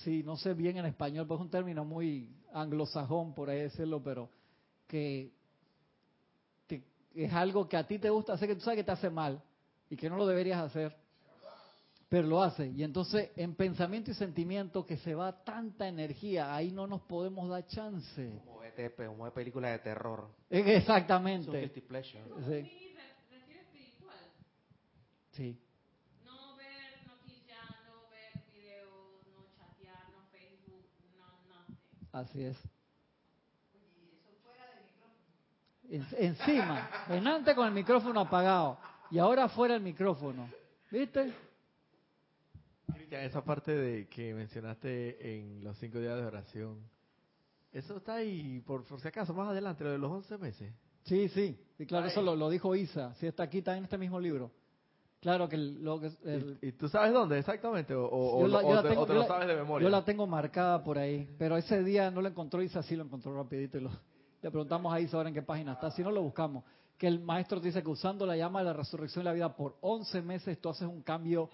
[0.04, 4.02] Sí, no sé bien en español, pues es un término muy anglosajón, por ahí decirlo,
[4.02, 4.30] pero
[4.88, 5.32] que,
[6.68, 9.10] que es algo que a ti te gusta hacer, que tú sabes que te hace
[9.10, 9.42] mal
[9.90, 10.96] y que no lo deberías hacer
[12.10, 12.68] pero lo hace.
[12.68, 17.48] Y entonces en pensamiento y sentimiento que se va tanta energía, ahí no nos podemos
[17.50, 18.42] dar chance.
[18.46, 20.28] Como de, como película de terror.
[20.50, 21.72] Exactamente.
[22.48, 22.72] Sí.
[25.32, 25.62] Sí.
[26.26, 30.84] No ver noticias, no ver videos, no chatear, no Facebook,
[31.16, 31.68] no nada.
[32.12, 32.57] Así es.
[35.89, 38.78] encima, en antes con el micrófono apagado
[39.10, 40.49] y ahora fuera el micrófono.
[40.91, 41.34] ¿Viste?
[42.93, 46.80] Cristian, esa parte de que mencionaste en los cinco días de oración,
[47.72, 50.74] ¿eso está ahí por, si acaso más adelante, lo de los once meses?
[51.03, 54.20] Sí, sí, y claro, eso lo, dijo Isa, sí está aquí, está en este mismo
[54.20, 54.51] libro.
[55.22, 56.11] Claro que lo que...
[56.61, 57.93] ¿Y, tú sabes dónde exactamente?
[57.93, 59.86] ¿O, te, lo sabes de memoria?
[59.86, 63.03] Yo la tengo marcada por ahí, pero ese día no lo encontró Isa, sí lo
[63.03, 63.89] encontró rapidito y lo,
[64.41, 66.63] le preguntamos a Isa ahora en qué página está, si no lo buscamos.
[66.97, 69.78] Que el maestro dice que usando la llama de la resurrección de la vida por
[69.82, 71.49] 11 meses tú haces un cambio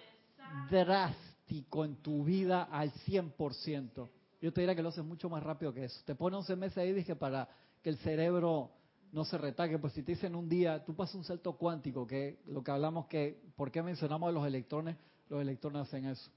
[0.70, 4.10] drástico en tu vida al 100%.
[4.42, 6.02] Yo te diría que lo haces mucho más rápido que eso.
[6.06, 7.48] Te pones 11 meses ahí, dije, para
[7.82, 8.72] que el cerebro
[9.16, 9.80] no se retaque.
[9.80, 13.08] Pues si te dicen un día, tú pasas un salto cuántico, que lo que hablamos
[13.08, 14.98] que, ¿por qué mencionamos a los electrones?
[15.30, 16.30] Los electrones hacen eso.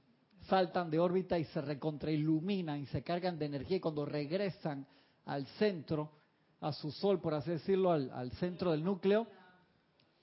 [0.42, 4.86] Saltan de órbita y se recontrailuminan y se cargan de energía y cuando regresan
[5.26, 6.12] al centro,
[6.60, 9.26] a su sol, por así decirlo, al, centro del núcleo,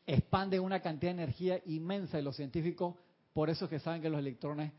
[0.08, 2.96] expanden una cantidad de energía inmensa y los científicos
[3.34, 4.72] por eso es que saben que los electrones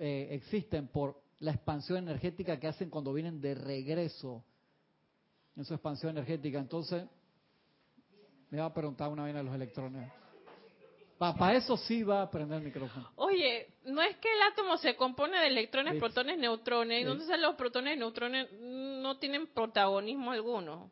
[0.00, 4.44] eh, existen por la expansión energética que hacen cuando vienen de regreso
[5.56, 6.58] en su expansión energética.
[6.58, 7.04] Entonces,
[8.50, 10.10] me va a preguntar una vez a los electrones.
[11.18, 13.10] Para eso sí va a prender el micrófono.
[13.16, 17.06] Oye, no es que el átomo se compone de electrones, protones, neutrones.
[17.06, 20.90] Entonces los protones y neutrones no tienen protagonismo alguno.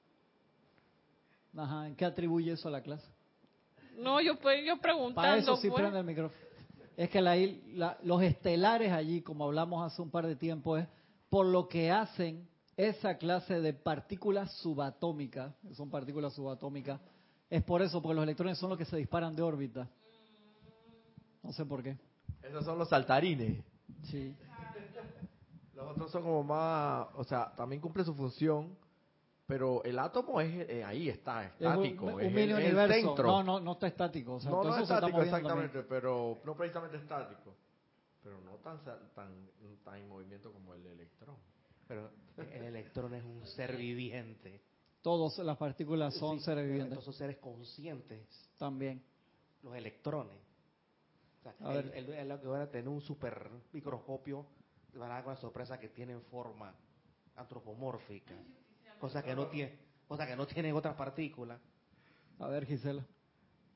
[1.56, 3.06] Ajá, ¿en qué atribuye eso a la clase?
[3.98, 4.32] No, yo,
[4.64, 5.14] yo preguntando.
[5.14, 5.82] Para eso sí pues.
[5.82, 6.44] prende el micrófono
[6.96, 10.86] es que la, los estelares allí, como hablamos hace un par de tiempo, es
[11.28, 17.00] por lo que hacen esa clase de partículas subatómicas, son partículas subatómicas,
[17.50, 19.88] es por eso, porque los electrones son los que se disparan de órbita.
[21.42, 21.96] No sé por qué.
[22.42, 23.62] Esos son los saltarines.
[24.04, 24.34] Sí.
[25.74, 28.76] Los otros son como más, o sea, también cumple su función,
[29.46, 32.18] pero el átomo es eh, ahí está, estático.
[32.18, 33.14] Es un, mini universo.
[33.22, 34.38] No, no, no está estático.
[34.44, 37.54] no, no es estático exactamente, pero no precisamente estático.
[38.22, 41.36] Pero no tan, tan, tan en movimiento como el electrón.
[41.86, 44.60] Pero el electrón es un ser viviente.
[45.02, 47.04] Todas las partículas son seres vivientes.
[47.04, 48.26] Son seres conscientes.
[48.58, 49.02] También.
[49.62, 50.36] los electrones.
[51.40, 51.96] O sea, A él, ver.
[51.96, 54.44] él- él lo que va a tener un super microscopio,
[54.94, 56.74] van a dar con la sorpresa que tienen forma
[57.36, 58.34] antropomórfica,
[59.00, 61.60] cosa que no tiene, cosa que no tienen otras partículas.
[62.38, 63.04] A ver, Gisela.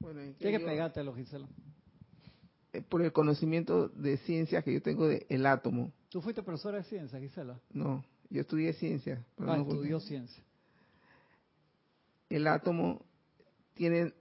[0.01, 1.49] Bueno, es que Tienes que yo- pegártelo, Gisela.
[2.73, 5.93] eh, por el conocimiento de ciencia que yo tengo del átomo.
[6.09, 7.61] ¿Tú fuiste profesora de ciencia, Gisela?
[7.73, 9.25] No, yo estudié ciencia.
[9.37, 10.43] pero Ah, no estudió ciencia.
[12.31, 13.03] El átomo
[13.75, 14.13] tiene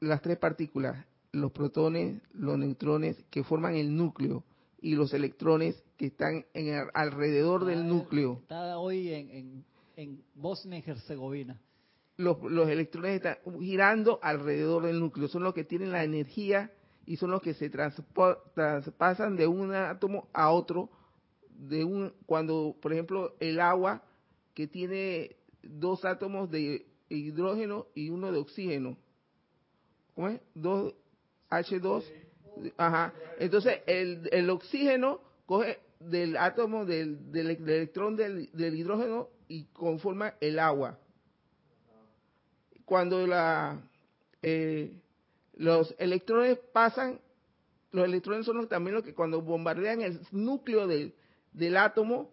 [0.00, 4.44] las tres partículas, los protones, los neutrones que forman el núcleo
[4.80, 8.38] y los electrones que están en el- alrededor del núcleo.
[8.42, 9.64] Está hoy en, en,
[9.96, 11.60] en Bosnia y Herzegovina.
[12.16, 16.72] Los, los electrones están girando alrededor del núcleo, son los que tienen la energía
[17.06, 20.90] y son los que se traspasan de un átomo a otro.
[21.58, 24.02] De un, cuando, por ejemplo, el agua
[24.54, 28.96] que tiene dos átomos de hidrógeno y uno de oxígeno.
[30.14, 30.40] ¿Cómo es?
[30.54, 30.94] Dos
[31.50, 32.04] H2.
[32.76, 33.12] Ajá.
[33.38, 39.64] Entonces, el, el oxígeno coge del átomo del, del, del electrón del, del hidrógeno y
[39.72, 40.98] conforma el agua.
[42.84, 43.80] Cuando la,
[44.42, 44.92] eh,
[45.56, 47.20] los electrones pasan,
[47.90, 51.14] los electrones son los- también los que cuando bombardean el núcleo del,
[51.58, 52.30] del átomo,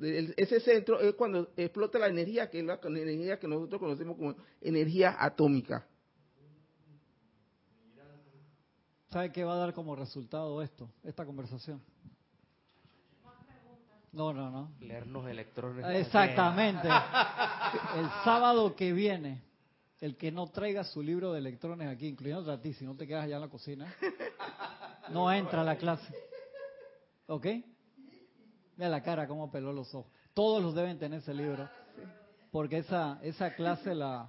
[0.00, 4.36] ese centro, es cuando explota la energía, que es la energía que nosotros conocemos como
[4.60, 5.86] energía atómica.
[9.10, 11.82] ¿Sabe qué va a dar como resultado esto, esta conversación?
[14.12, 14.72] No, no, no.
[14.80, 15.84] Leernos electrones.
[16.06, 16.88] Exactamente.
[17.96, 19.42] El sábado que viene,
[20.00, 23.06] el que no traiga su libro de electrones aquí, incluyendo a ti, si no te
[23.06, 23.94] quedas allá en la cocina,
[25.10, 26.14] no entra a la clase.
[27.26, 27.46] ¿Ok?
[28.78, 30.10] Mira la cara, cómo peló los ojos.
[30.32, 31.68] Todos los deben tener ese libro.
[32.50, 34.28] Porque esa, esa clase, la,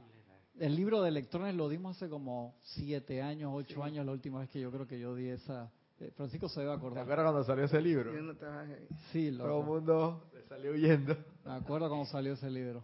[0.60, 4.50] el libro de electrones lo dimos hace como siete años, ocho años, la última vez
[4.50, 5.72] que yo creo que yo di esa.
[6.00, 7.04] eh, Francisco se debe ¿Te acordar.
[7.04, 8.14] acuerdas cuando salió ese libro?
[8.14, 8.88] Yo no estaba ahí.
[9.14, 11.16] Sí, Todo el mundo le salió huyendo.
[11.45, 12.84] Me acuerdo cuando salió ese libro.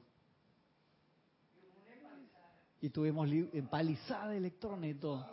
[2.82, 5.26] Y tuvimos li- empalizada de electrones y todo.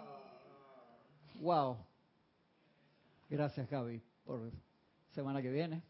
[1.41, 1.76] Wow.
[3.28, 4.51] Gracias, Gaby, por
[5.11, 5.83] semana que viene.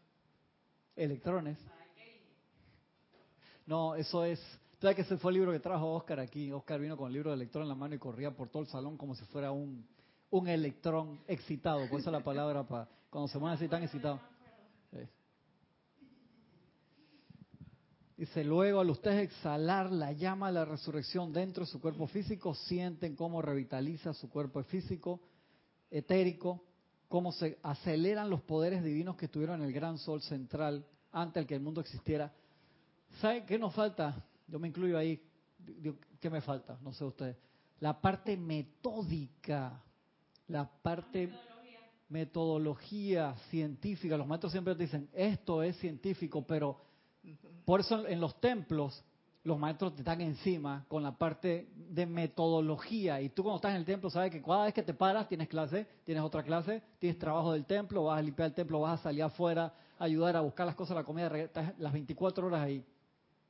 [0.95, 1.57] Electrones.
[3.65, 4.39] No, eso es.
[4.79, 6.51] ¿Sabes que ese fue el libro que trajo Oscar aquí?
[6.51, 8.67] Oscar vino con el libro de electrón en la mano y corría por todo el
[8.67, 9.87] salón como si fuera un,
[10.29, 11.87] un electrón excitado.
[11.89, 14.19] Por eso la palabra para cuando se mueven así tan excitado.
[14.91, 15.07] Sí.
[18.17, 22.53] Dice, luego al ustedes exhalar la llama de la resurrección dentro de su cuerpo físico,
[22.53, 25.21] sienten cómo revitaliza su cuerpo físico,
[25.89, 26.63] etérico,
[27.13, 31.45] cómo se aceleran los poderes divinos que estuvieron en el gran sol central antes de
[31.45, 32.33] que el mundo existiera.
[33.21, 34.25] ¿Sabe qué nos falta?
[34.47, 35.21] Yo me incluyo ahí.
[36.19, 36.75] ¿Qué me falta?
[36.81, 37.37] No sé ustedes.
[37.81, 39.79] La parte metódica,
[40.47, 41.31] la parte
[42.09, 44.17] metodología científica.
[44.17, 46.81] Los maestros siempre dicen, esto es científico, pero
[47.63, 49.03] por eso en los templos
[49.43, 53.19] los maestros te están encima con la parte de metodología.
[53.21, 55.49] Y tú cuando estás en el templo sabes que cada vez que te paras tienes
[55.49, 59.03] clase, tienes otra clase, tienes trabajo del templo, vas a limpiar el templo, vas a
[59.03, 62.85] salir afuera, a ayudar a buscar las cosas, la comida, estás las 24 horas ahí.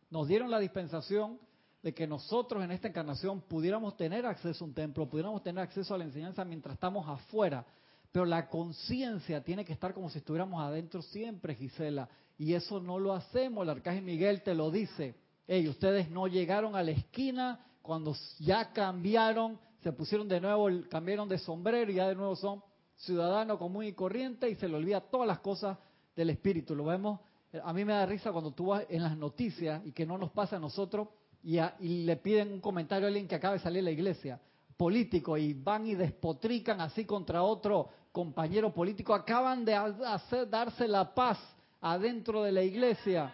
[0.10, 1.39] Nos dieron la dispensación
[1.84, 5.94] de que nosotros en esta encarnación pudiéramos tener acceso a un templo, pudiéramos tener acceso
[5.94, 7.66] a la enseñanza mientras estamos afuera.
[8.12, 12.08] Pero la conciencia tiene que estar como si estuviéramos adentro siempre, Gisela.
[12.38, 13.64] Y eso no lo hacemos.
[13.64, 15.16] El arcángel Miguel te lo dice.
[15.48, 21.28] Hey, ustedes no llegaron a la esquina cuando ya cambiaron, se pusieron de nuevo, cambiaron
[21.28, 22.62] de sombrero y ya de nuevo son
[22.96, 25.78] ciudadanos común y corriente y se le olvida todas las cosas
[26.16, 26.74] del espíritu.
[26.76, 27.20] Lo vemos,
[27.62, 30.32] a mí me da risa cuando tú vas en las noticias y que no nos
[30.32, 31.10] pasa a nosotros
[31.44, 33.91] y, a- y le piden un comentario a alguien que acaba de salir de la
[33.91, 34.39] iglesia,
[34.78, 40.88] político, y van y despotrican así contra otro compañero político, acaban de ha- hacer, darse
[40.88, 41.38] la paz
[41.82, 43.34] adentro de la iglesia.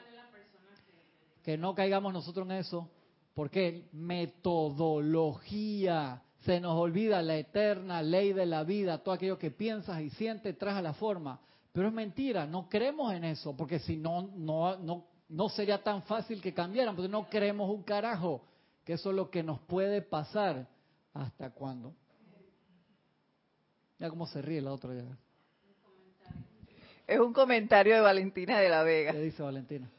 [1.50, 2.92] Que no caigamos nosotros en eso,
[3.34, 10.00] porque metodología, se nos olvida la eterna ley de la vida, todo aquello que piensas
[10.00, 11.42] y sientes traes a la forma.
[11.72, 16.04] Pero es mentira, no creemos en eso, porque si no, no, no, no sería tan
[16.04, 18.44] fácil que cambiaran, porque no creemos un carajo,
[18.86, 20.68] que eso es lo que nos puede pasar.
[21.16, 21.96] ¿Hasta cuándo?
[23.98, 25.18] Ya como se ríe la otra ya.
[27.08, 29.14] Es un comentario de Valentina de la Vega.
[29.14, 29.90] ¿Qué dice Valentina?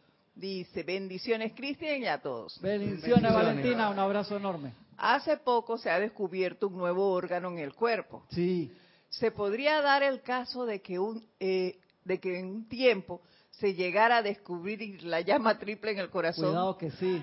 [0.41, 2.59] Dice, bendiciones Cristian y a todos.
[2.63, 4.73] Bendiciones Valentina, un abrazo enorme.
[4.97, 8.25] Hace poco se ha descubierto un nuevo órgano en el cuerpo.
[8.31, 8.73] Sí,
[9.11, 13.21] Se podría dar el caso de que, un, eh, de que en un tiempo
[13.51, 16.47] se llegara a descubrir la llama triple en el corazón.
[16.47, 17.23] Cuidado que sí.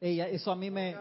[0.00, 0.96] Ella, eso a mí me,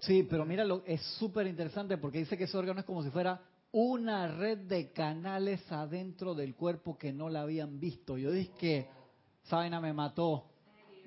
[0.00, 3.10] Sí, pero mira, lo, es súper interesante porque dice que ese órgano es como si
[3.10, 3.40] fuera
[3.70, 8.18] una red de canales adentro del cuerpo que no la habían visto.
[8.18, 8.99] Yo dije que
[9.44, 10.44] esa me mató,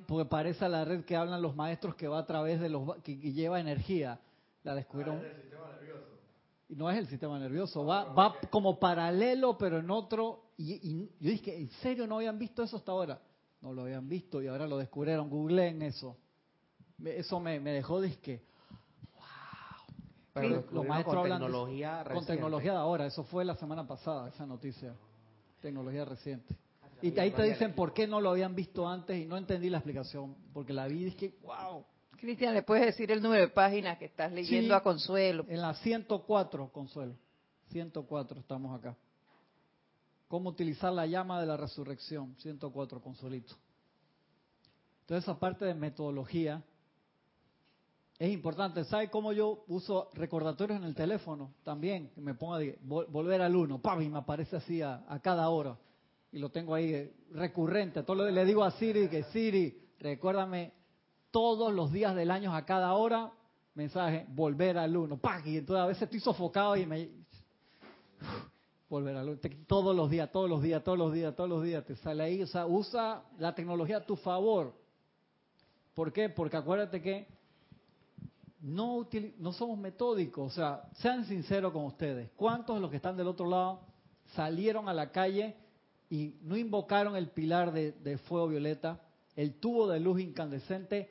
[0.07, 2.97] porque parece a la red que hablan los maestros que va a través de los
[3.03, 4.19] que, lleva energía.
[4.63, 5.21] La descubrieron.
[6.69, 10.45] Y no es el sistema nervioso, va, va como paralelo, pero en otro.
[10.57, 13.21] Y, yo dije, ¿en serio no habían visto eso hasta ahora?
[13.61, 15.29] No lo habían visto y ahora lo descubrieron.
[15.29, 16.17] Google en eso.
[17.03, 18.43] Eso me, me dejó disque.
[20.33, 23.05] Pero los maestros con tecnología con tecnología de ahora.
[23.05, 24.95] Eso fue la semana pasada, esa noticia.
[25.61, 26.57] Tecnología reciente.
[27.03, 29.79] Y ahí te dicen por qué no lo habían visto antes y no entendí la
[29.79, 30.35] explicación.
[30.53, 31.85] Porque la vi y dije, wow.
[32.17, 35.45] Cristian, ¿le puedes decir el número de páginas que estás leyendo a Consuelo?
[35.49, 37.15] En la 104, Consuelo.
[37.71, 38.95] 104 estamos acá.
[40.29, 42.35] ¿Cómo utilizar la llama de la resurrección?
[42.39, 43.53] 104, Consuelito.
[45.01, 46.63] Entonces, esa parte de metodología
[48.17, 48.85] es importante.
[48.85, 51.53] ¿Sabe cómo yo uso recordatorios en el teléfono?
[51.63, 54.01] También, me pongo a volver al uno, ¡pam!
[54.01, 55.77] y me aparece así a, cada hora.
[56.33, 58.01] Y lo tengo ahí eh, recurrente.
[58.01, 60.73] Todo le digo a Siri que Siri, recuérdame
[61.29, 63.31] todos los días del año a cada hora,
[63.75, 65.43] mensaje, volver al uno, ¡pam!
[65.45, 67.09] Y entonces a veces estoy sofocado y me...
[68.89, 69.39] volver al uno.
[69.67, 72.41] Todos los días, todos los días, todos los días, todos los días te sale ahí.
[72.41, 74.73] O sea, usa la tecnología a tu favor.
[75.93, 76.29] ¿Por qué?
[76.29, 77.27] Porque acuérdate que
[78.59, 79.07] no,
[79.37, 82.31] no somos metódicos, o sea, sean sinceros con ustedes.
[82.35, 83.81] ¿Cuántos de los que están del otro lado
[84.33, 85.61] salieron a la calle
[86.13, 89.01] y no invocaron el pilar de, de fuego violeta,
[89.35, 91.09] el tubo de luz incandescente?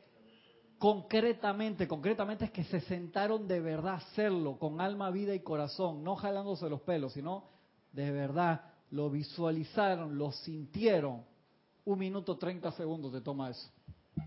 [0.78, 6.04] Concretamente, concretamente es que se sentaron de verdad a hacerlo, con alma, vida y corazón,
[6.04, 7.48] no jalándose los pelos, sino
[7.90, 8.60] de verdad
[8.92, 11.24] lo visualizaron, lo sintieron.
[11.84, 13.68] Un minuto treinta segundos te toma eso.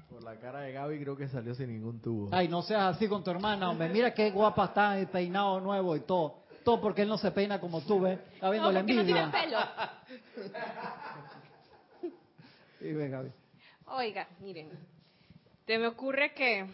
[0.09, 2.28] Por la cara de Gaby creo que salió sin ningún tubo.
[2.34, 3.88] Ay, no seas así con tu hermana, hombre.
[3.88, 6.44] Mira qué guapa está, el peinado nuevo y todo.
[6.66, 8.20] Todo porque él no se peina como tú, ¿ves?
[8.34, 9.28] Está viendo la envidia.
[9.28, 9.59] No pelo.
[12.82, 13.30] y ve, Gaby.
[13.86, 14.72] Oiga, miren.
[15.66, 16.66] Te me ocurre que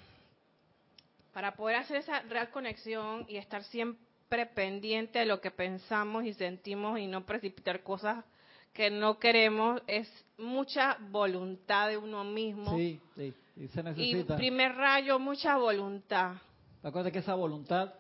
[1.34, 6.34] para poder hacer esa real conexión y estar siempre pendiente de lo que pensamos y
[6.34, 8.24] sentimos y no precipitar cosas
[8.72, 12.78] que no queremos es mucha voluntad de uno mismo.
[12.78, 14.36] Sí, sí, y se necesita.
[14.36, 16.36] Y primer rayo, mucha voluntad.
[16.82, 17.94] Acuérdate que esa voluntad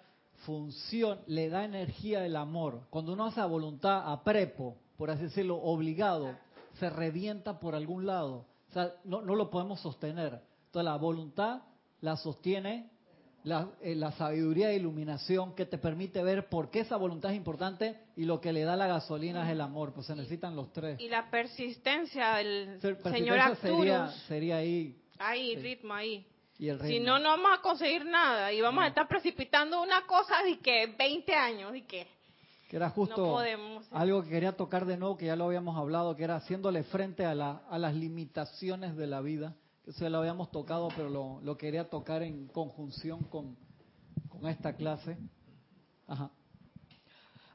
[0.45, 2.81] funciona, le da energía el amor.
[2.89, 6.35] Cuando uno hace voluntad a prepo, por así decirlo, obligado,
[6.79, 8.45] se revienta por algún lado.
[8.69, 10.41] O sea, no, no lo podemos sostener.
[10.65, 11.61] Entonces la voluntad
[12.01, 12.89] la sostiene
[13.43, 17.37] la, eh, la, sabiduría e iluminación que te permite ver por qué esa voluntad es
[17.37, 20.71] importante y lo que le da la gasolina es el amor, pues se necesitan los
[20.71, 20.99] tres.
[20.99, 23.79] Y la persistencia del señor Arturus.
[23.79, 24.95] Sería, sería ahí.
[25.17, 26.25] Ahí, ritmo ahí.
[26.83, 30.59] Si no, no vamos a conseguir nada y vamos a estar precipitando una cosa de
[30.59, 32.07] que 20 años y que...
[32.69, 33.37] Que era justo
[33.91, 37.25] algo que quería tocar de nuevo, que ya lo habíamos hablado, que era haciéndole frente
[37.25, 39.55] a, la, a las limitaciones de la vida
[39.85, 41.09] eso ya lo habíamos tocado, pero
[41.41, 43.57] lo, quería tocar en conjunción con,
[44.47, 45.17] esta clase.
[46.07, 46.31] Ajá.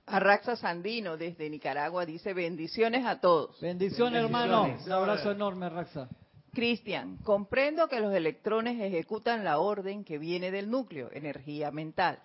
[0.07, 3.61] Arraxa Sandino desde Nicaragua dice bendiciones a todos.
[3.61, 4.77] Bendiciones, hermano.
[4.85, 6.09] Un abrazo enorme, Arraxa.
[6.53, 12.19] Cristian, comprendo que los electrones ejecutan la orden que viene del núcleo, energía mental,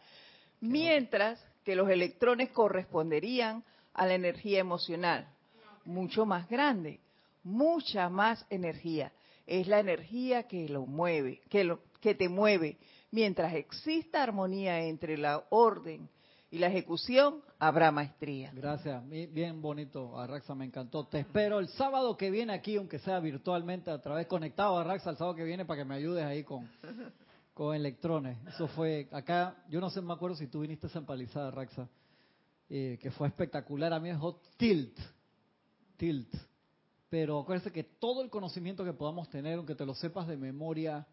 [0.59, 3.63] mientras que los electrones corresponderían
[3.93, 5.27] a la energía emocional,
[5.85, 6.99] mucho más grande,
[7.43, 9.11] mucha más energía
[9.51, 12.77] es la energía que lo mueve, que, lo, que te mueve.
[13.11, 16.09] Mientras exista armonía entre la orden
[16.51, 18.51] y la ejecución, habrá maestría.
[18.53, 21.07] Gracias, bien bonito, Arraxa, me encantó.
[21.07, 25.17] Te espero el sábado que viene aquí, aunque sea virtualmente, a través conectado, Arraxa, el
[25.17, 26.69] sábado que viene para que me ayudes ahí con,
[27.53, 28.37] con electrones.
[28.47, 31.87] Eso fue acá, yo no sé, me acuerdo si tú viniste a empalizada, Arraxa,
[32.69, 33.93] eh, que fue espectacular.
[33.93, 34.99] A mí es hot tilt,
[35.95, 36.35] tilt
[37.11, 41.05] pero acuérdense que todo el conocimiento que podamos tener, aunque te lo sepas de memoria,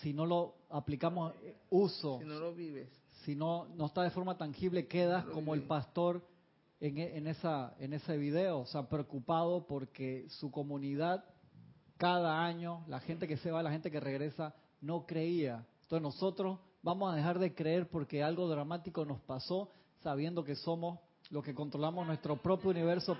[0.00, 2.88] si no lo aplicamos eh, uso, si no lo vives,
[3.24, 6.22] si no, no está de forma tangible, quedas como el pastor
[6.80, 11.24] en, e, en, esa, en ese video, o sea, preocupado porque su comunidad,
[11.96, 15.66] cada año, la gente que se va, la gente que regresa, no creía.
[15.82, 21.00] Entonces nosotros vamos a dejar de creer porque algo dramático nos pasó, sabiendo que somos
[21.30, 23.16] los que controlamos nuestro propio universo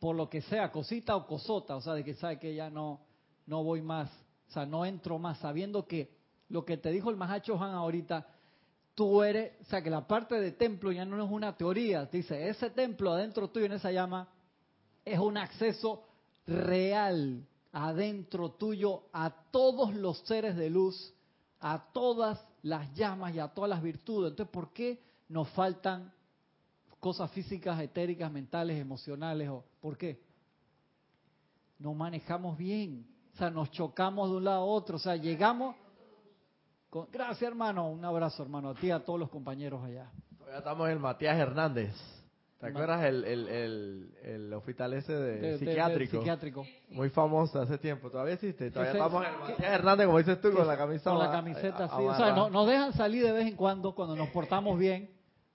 [0.00, 3.00] por lo que sea, cosita o cosota, o sea, de que sabe que ya no,
[3.46, 4.10] no voy más,
[4.48, 6.14] o sea, no entro más, sabiendo que
[6.48, 8.26] lo que te dijo el Mahacho Han ahorita,
[8.94, 12.48] tú eres, o sea, que la parte de templo ya no es una teoría, dice,
[12.48, 14.28] ese templo adentro tuyo en esa llama
[15.04, 16.04] es un acceso
[16.46, 21.14] real adentro tuyo a todos los seres de luz
[21.66, 24.32] a todas las llamas y a todas las virtudes.
[24.32, 26.12] Entonces, ¿por qué nos faltan
[27.00, 29.48] cosas físicas, etéricas, mentales, emocionales?
[29.48, 30.20] ¿O ¿Por qué?
[31.78, 33.06] No manejamos bien.
[33.32, 34.96] O sea, nos chocamos de un lado a otro.
[34.96, 35.74] O sea, llegamos...
[36.94, 37.08] Con...
[37.10, 37.88] Gracias, hermano.
[37.90, 38.70] Un abrazo, hermano.
[38.70, 40.12] A ti y a todos los compañeros allá.
[40.38, 41.92] Todavía estamos en el Matías Hernández.
[42.60, 46.16] ¿Te acuerdas el, el, el, el hospital ese de, De- de- de- psiquiátrico?
[46.18, 46.64] psiquiátrico.
[46.90, 48.10] Muy famoso hace tiempo.
[48.12, 48.70] Todavía existe.
[48.70, 51.30] Todavía Ese- estamos en el Matías Hernández, como dices tú, con la camisa Con la
[51.32, 51.94] camiseta, sí.
[51.98, 55.10] O sea, no- nos dejan salir de vez en cuando cuando nos portamos bien.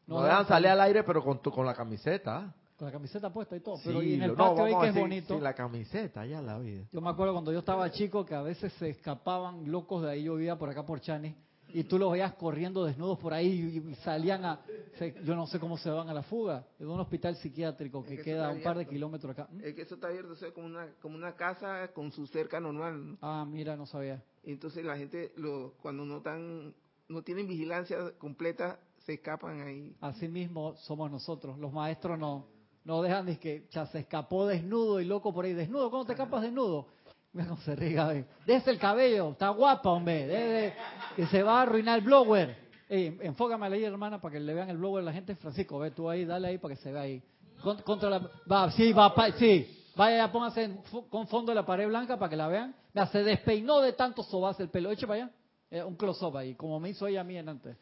[0.07, 2.53] Nos dejan salir al aire, pero con, tu, con la camiseta.
[2.79, 3.75] Con la camiseta puesta y todo.
[3.83, 5.33] Pero Sí, y en el patio no, ahí que es decir, bonito.
[5.33, 6.85] Sin la camiseta, ya la vida.
[6.93, 10.23] Yo me acuerdo cuando yo estaba chico que a veces se escapaban locos de ahí,
[10.23, 11.35] yo vivía por acá por Chani,
[11.73, 14.61] y tú los veías corriendo desnudos por ahí y, salían a,
[14.97, 18.13] se- yo no sé cómo se van a la fuga, de un hospital psiquiátrico que
[18.13, 19.49] Es que queda a un par de kilómetros acá.
[19.51, 19.61] ¿Mm?
[19.61, 22.61] Es que eso está abierto, o sea, como una, como una casa con su cerca
[22.61, 23.05] normal.
[23.11, 23.17] ¿no?
[23.21, 24.23] Ah, mira, no sabía.
[24.43, 26.73] Entonces la gente, lo, cuando no tan,
[27.09, 29.95] no tienen vigilancia completa, se escapan ahí.
[29.99, 32.47] Así mismo somos nosotros, los maestros no,
[32.85, 36.13] no dejan de que ya se escapó desnudo y loco por ahí, desnudo, ¿cómo te
[36.13, 36.87] escapas desnudo?
[37.33, 38.25] Mira cómo se ríe, Gaby.
[38.45, 40.73] Déjese el cabello, está guapa, hombre.
[41.15, 42.55] Que se va a arruinar el blower.
[42.89, 45.35] Ey, enfócame ahí, hermana, para que le vean el blower a la gente.
[45.35, 47.21] Francisco, ve tú ahí, dale ahí para que se vea ahí.
[47.61, 49.75] Con- contra la, va, sí, va, pa- sí.
[49.95, 52.73] Vaya, póngase en con fondo de la pared blanca para que la vean.
[52.93, 54.89] Mira, se despeinó de tanto sobarse el pelo.
[54.89, 55.31] Eche para allá.
[55.69, 57.77] Eh, un close-up ahí, como me hizo ella a mí en antes.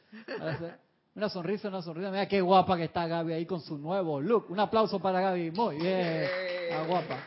[1.17, 2.11] Una sonrisa, una sonrisa.
[2.11, 4.51] Mira qué guapa que está Gaby ahí con su nuevo look.
[4.51, 5.49] Un aplauso para Gaby.
[5.49, 6.27] Muy bien.
[6.69, 7.17] Está guapa.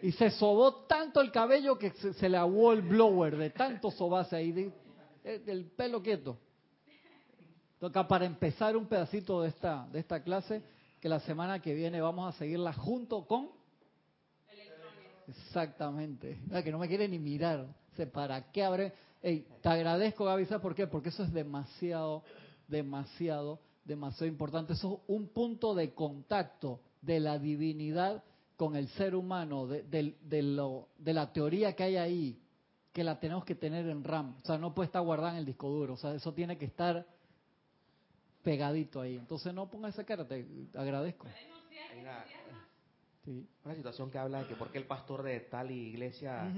[0.00, 3.90] Y se sobó tanto el cabello que se, se le aguó el blower de tanto
[3.90, 4.72] sobarse ahí, de-
[5.40, 6.38] del pelo quieto.
[7.78, 10.62] Toca para empezar un pedacito de esta, de esta clase,
[11.02, 13.50] que la semana que viene vamos a seguirla junto con...
[15.28, 16.38] Exactamente.
[16.64, 17.66] Que no me quiere ni mirar.
[18.10, 18.92] ¿Para qué abre?
[19.26, 20.86] Ey, te agradezco, Gaby, ¿sabes por qué?
[20.86, 22.22] Porque eso es demasiado,
[22.68, 24.74] demasiado, demasiado importante.
[24.74, 28.22] Eso es un punto de contacto de la divinidad
[28.56, 32.40] con el ser humano, de, del- de lo, de la teoría que hay ahí,
[32.92, 34.36] que la tenemos que tener en RAM.
[34.44, 35.94] O sea, no puede estar guardada en el disco duro.
[35.94, 37.04] O sea, eso tiene que estar
[38.44, 39.16] pegadito ahí.
[39.16, 41.26] Entonces, no ponga esa cara, te agradezco.
[41.26, 42.24] Hay una,
[43.24, 43.44] Sí.
[43.64, 46.52] una situación que habla de que por qué el pastor de tal iglesia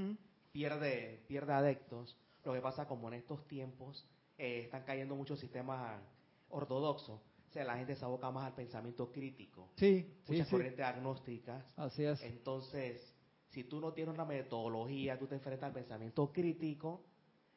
[0.53, 2.15] pierde, pierde adeptos.
[2.49, 4.07] Lo que pasa como en estos tiempos
[4.39, 6.01] eh, están cayendo muchos sistemas
[6.49, 7.21] ortodoxos.
[7.21, 9.69] O sea, la gente se aboca más al pensamiento crítico.
[9.77, 10.53] Sí, sí, Muchas sí.
[10.53, 11.63] corrientes agnósticas.
[11.77, 12.23] Así es.
[12.23, 13.15] Entonces,
[13.51, 17.03] si tú no tienes una metodología, tú te enfrentas al pensamiento crítico,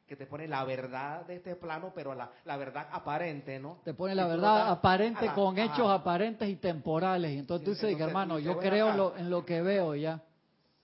[0.06, 3.80] que te pone la verdad de este plano, pero la, la verdad aparente, ¿no?
[3.84, 5.72] Te pone la tú verdad aparente la- con ajá.
[5.72, 7.32] hechos aparentes y temporales.
[7.32, 8.92] Y entonces tú Sí, dices, entonces, hermano, yo "Ven creo acá".
[8.92, 10.22] en lo, en lo que veo ya.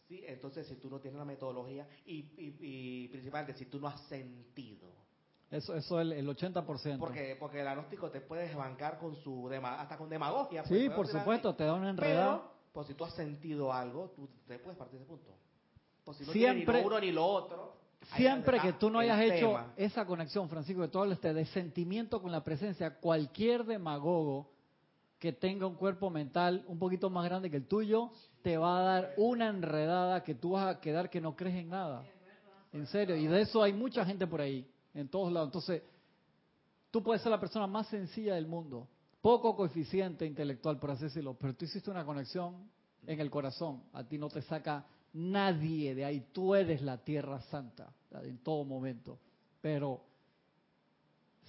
[0.08, 3.88] Sí, entonces si tú no tienes la metodología y, y, y principalmente si tú no
[3.88, 4.88] has sentido,
[5.50, 6.98] Eso eso es el, el 80%.
[6.98, 10.62] porque porque el agnóstico te puede bancar con su hasta con demagogia.
[10.62, 12.50] pues, sí, por supuesto, te da una Pero, enredada.
[12.72, 15.30] pues si tú has sentido algo, tú te puedes partir de ese punto.
[16.04, 17.76] Pues si no Siempre- ni lo uno ni lo otro,
[18.16, 19.74] Siempre que tú no hayas hecho tema.
[19.76, 24.50] esa conexión, Francisco, que tú hablas de sentimiento con la presencia, cualquier demagogo
[25.18, 28.10] que tenga un cuerpo mental un poquito más grande que el tuyo,
[28.42, 31.70] te va a dar una enredada que tú vas a quedar que no crees en
[31.70, 32.04] nada.
[32.72, 35.48] En serio, y de eso hay mucha gente por ahí, en todos lados.
[35.48, 35.82] Entonces,
[36.90, 38.86] tú puedes ser la persona más sencilla del mundo,
[39.20, 42.70] poco coeficiente intelectual, por así decirlo, pero tú hiciste una conexión
[43.06, 43.82] en el corazón.
[43.92, 46.28] A ti no te saca nadie de ahí.
[46.32, 47.92] Tú eres la tierra santa
[48.22, 49.18] en todo momento.
[49.60, 50.02] Pero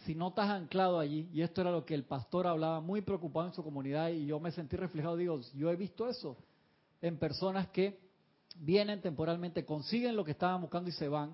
[0.06, 3.48] si no estás anclado allí, y esto era lo que el pastor hablaba, muy preocupado
[3.48, 6.38] en su comunidad, y yo me sentí reflejado, digo, yo he visto eso
[7.02, 8.00] en personas que
[8.58, 11.32] vienen temporalmente, consiguen lo que estaban buscando y se van,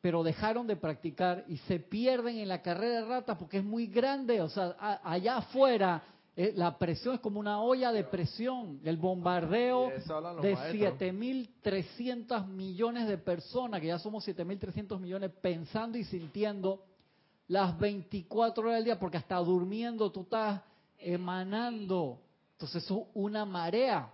[0.00, 3.86] pero dejaron de practicar y se pierden en la carrera de ratas porque es muy
[3.86, 6.02] grande, o sea, a- allá afuera
[6.36, 10.44] eh, la presión es como una olla de presión, el bombardeo de eso hablan los
[10.44, 10.98] de maestros.
[11.64, 16.84] 7.300 millones de personas, que ya somos 7.300 millones, pensando y sintiendo
[17.50, 20.60] las 24 horas del día, porque hasta durmiendo tú estás
[20.96, 22.20] emanando.
[22.52, 24.08] Entonces eso es una marea.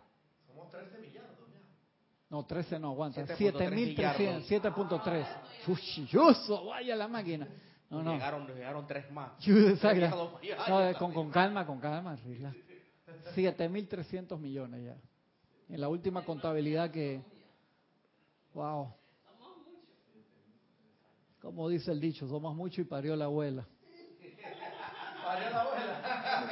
[2.30, 3.26] No, 13 no, aguanta.
[3.26, 5.26] 7.3 7.300, 7.3.
[5.66, 7.46] Chuchilloso, vaya la máquina.
[7.90, 8.14] No, no.
[8.14, 9.32] Llegaron, llegaron tres más.
[9.46, 10.08] Exacto.
[10.32, 10.96] No, millardos.
[10.96, 12.56] con, con calma, con calma, relax.
[13.34, 14.96] 7.300 millones ya.
[15.68, 17.20] En la última contabilidad que...
[18.54, 18.94] Wow.
[21.46, 23.64] Como dice el dicho, somos mucho y parió la abuela.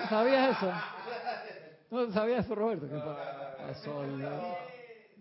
[0.08, 0.72] ¿Sabías eso?
[1.90, 2.86] ¿No sabías eso, Roberto?
[2.88, 4.04] ¿Qué pa- Eso,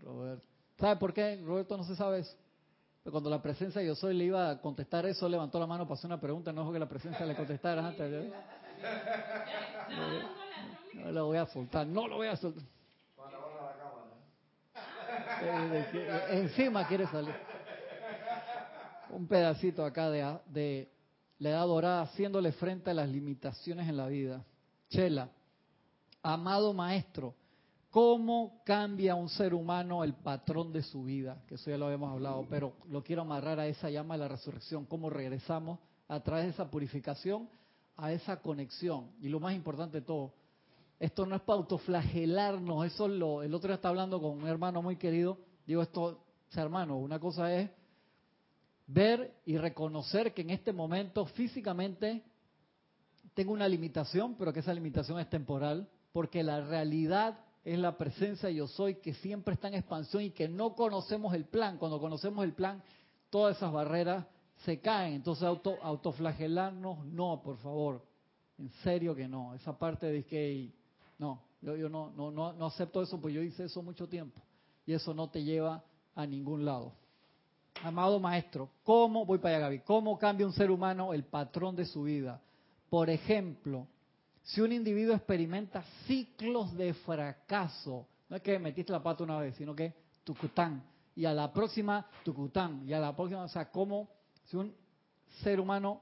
[0.04, 0.46] Roberto.
[0.80, 2.38] ¿Sabe por qué Roberto no se sabe eso?
[3.10, 6.06] Cuando la presencia yo soy le iba a contestar eso, levantó la mano para hacer
[6.08, 8.32] una pregunta, no dejó que la presencia le contestara antes.
[10.94, 12.64] No lo voy a soltar, no lo voy a soltar.
[16.30, 17.34] Encima quiere salir.
[19.16, 20.92] Un pedacito acá de, de
[21.38, 24.44] la edad dorada haciéndole frente a las limitaciones en la vida.
[24.90, 25.30] Chela,
[26.24, 27.36] amado maestro,
[27.92, 31.44] ¿cómo cambia un ser humano el patrón de su vida?
[31.48, 34.28] Que eso ya lo habíamos hablado, pero lo quiero amarrar a esa llama de la
[34.30, 34.86] resurrección.
[34.86, 37.48] ¿Cómo regresamos a través de esa purificación
[37.98, 39.12] a esa conexión?
[39.22, 40.34] Y lo más importante de todo,
[41.00, 44.96] esto no es para autoflagelarnos, eso lo, el otro está hablando con un hermano muy
[44.96, 45.38] querido,
[45.68, 46.24] digo esto,
[46.56, 47.70] hermano, una cosa es
[48.88, 52.24] ver y reconocer que en este momento físicamente
[53.34, 58.50] tengo una limitación, pero que esa limitación es temporal, porque la realidad es la presencia
[58.50, 61.78] yo soy que siempre está en expansión y que no conocemos el plan.
[61.78, 62.84] Cuando conocemos el plan,
[63.30, 64.26] todas esas barreras
[64.66, 65.14] se caen.
[65.14, 68.06] Entonces, auto, autoflagelarnos, no, por favor.
[68.58, 69.56] En serio que no.
[69.56, 70.72] Esa parte de que
[71.18, 74.42] no, yo, yo no, no, no, no acepto eso, pues yo hice eso mucho tiempo.
[74.86, 75.84] Y eso no te lleva
[76.16, 76.94] a ningún lado.
[77.82, 81.86] Amado maestro, ¿cómo, voy para allá Gaby, cómo cambia un ser humano el patrón de
[81.86, 82.42] su vida?
[82.90, 83.88] Por ejemplo,
[84.44, 89.56] si un individuo experimenta ciclos de fracaso, no es que metiste la pata una vez,
[89.56, 89.94] sino que
[90.24, 90.84] tucután,
[91.16, 94.10] y a la próxima tucután, y a la próxima, o sea, cómo
[94.46, 94.74] si un
[95.42, 96.02] ser humano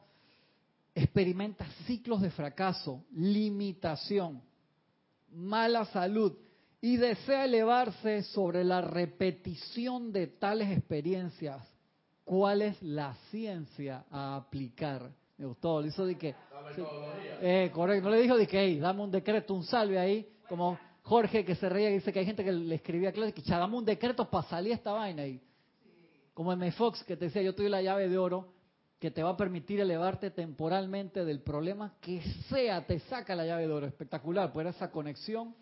[0.93, 4.41] experimenta ciclos de fracaso, limitación,
[5.31, 6.37] mala salud
[6.81, 11.61] y desea elevarse sobre la repetición de tales experiencias,
[12.23, 15.11] ¿cuál es la ciencia a aplicar?
[15.37, 16.35] Me gustó, le hizo de que...
[17.41, 20.77] Eh, correcto, no le dijo de que, hey, dame un decreto, un salve ahí, como
[21.03, 23.77] Jorge que se reía y dice que hay gente que le escribía clases que dame
[23.77, 25.39] un decreto para salir esta vaina ahí.
[26.33, 26.71] Como M.
[26.71, 28.53] Fox que te decía, yo tuve la llave de oro,
[28.99, 33.67] que te va a permitir elevarte temporalmente del problema que sea, te saca la llave
[33.67, 33.87] de oro.
[33.87, 35.55] Espectacular, pues esa conexión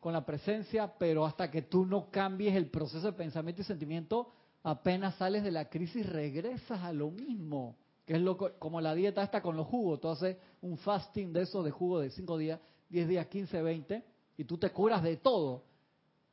[0.00, 4.32] con la presencia, pero hasta que tú no cambies el proceso de pensamiento y sentimiento,
[4.62, 7.76] apenas sales de la crisis regresas a lo mismo,
[8.06, 10.00] que es lo, como la dieta está con los jugos.
[10.00, 14.04] Tú haces un fasting de esos de jugo de 5 días, 10 días, 15, 20,
[14.36, 15.64] y tú te curas de todo.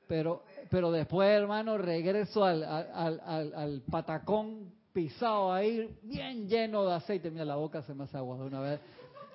[0.07, 6.93] Pero, pero después, hermano, regreso al, al, al, al patacón pisado ahí, bien lleno de
[6.93, 7.32] aceite.
[7.32, 8.80] Mira, la boca se me hace agua de una vez.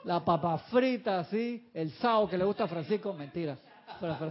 [0.05, 1.69] La papa frita, así.
[1.75, 3.59] El sao que le gusta a Francisco, mentira.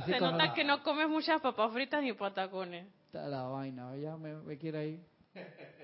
[0.05, 2.88] Se nota que no comes muchas papas fritas ni patacones.
[3.05, 5.05] Está la vaina, ya me, me quiere ahí.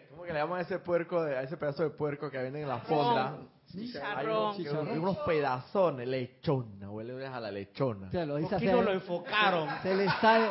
[0.09, 2.69] ¿Cómo que le llaman a ese puerco, a ese pedazo de puerco que venden en
[2.69, 3.37] la fonda?
[3.67, 4.55] Chicharrón.
[4.55, 8.09] Hay unos, pedazones, lechona, huele a la lechona.
[8.11, 8.37] Se lo,
[8.81, 9.69] lo enfocaron.
[9.81, 10.49] Se le, sale,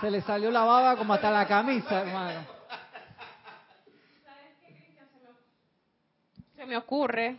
[0.00, 2.40] se le salió la baba como hasta la camisa, hermano.
[6.54, 7.36] Se me ocurre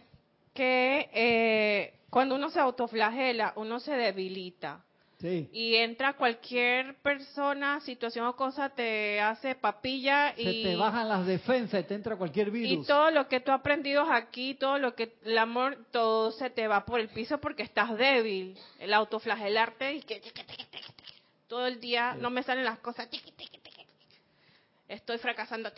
[0.53, 4.83] que eh, cuando uno se autoflagela, uno se debilita.
[5.19, 10.63] Y entra cualquier persona, situación o cosa, te hace papilla y...
[10.63, 12.85] Se te bajan las defensas, te entra cualquier virus.
[12.85, 15.15] Y todo lo que tú has aprendido aquí, todo lo que...
[15.23, 18.59] El amor, todo se te va por el piso porque estás débil.
[18.79, 20.21] El autoflagelarte y que...
[21.47, 23.07] Todo el día no me salen las cosas.
[24.87, 25.71] Estoy fracasando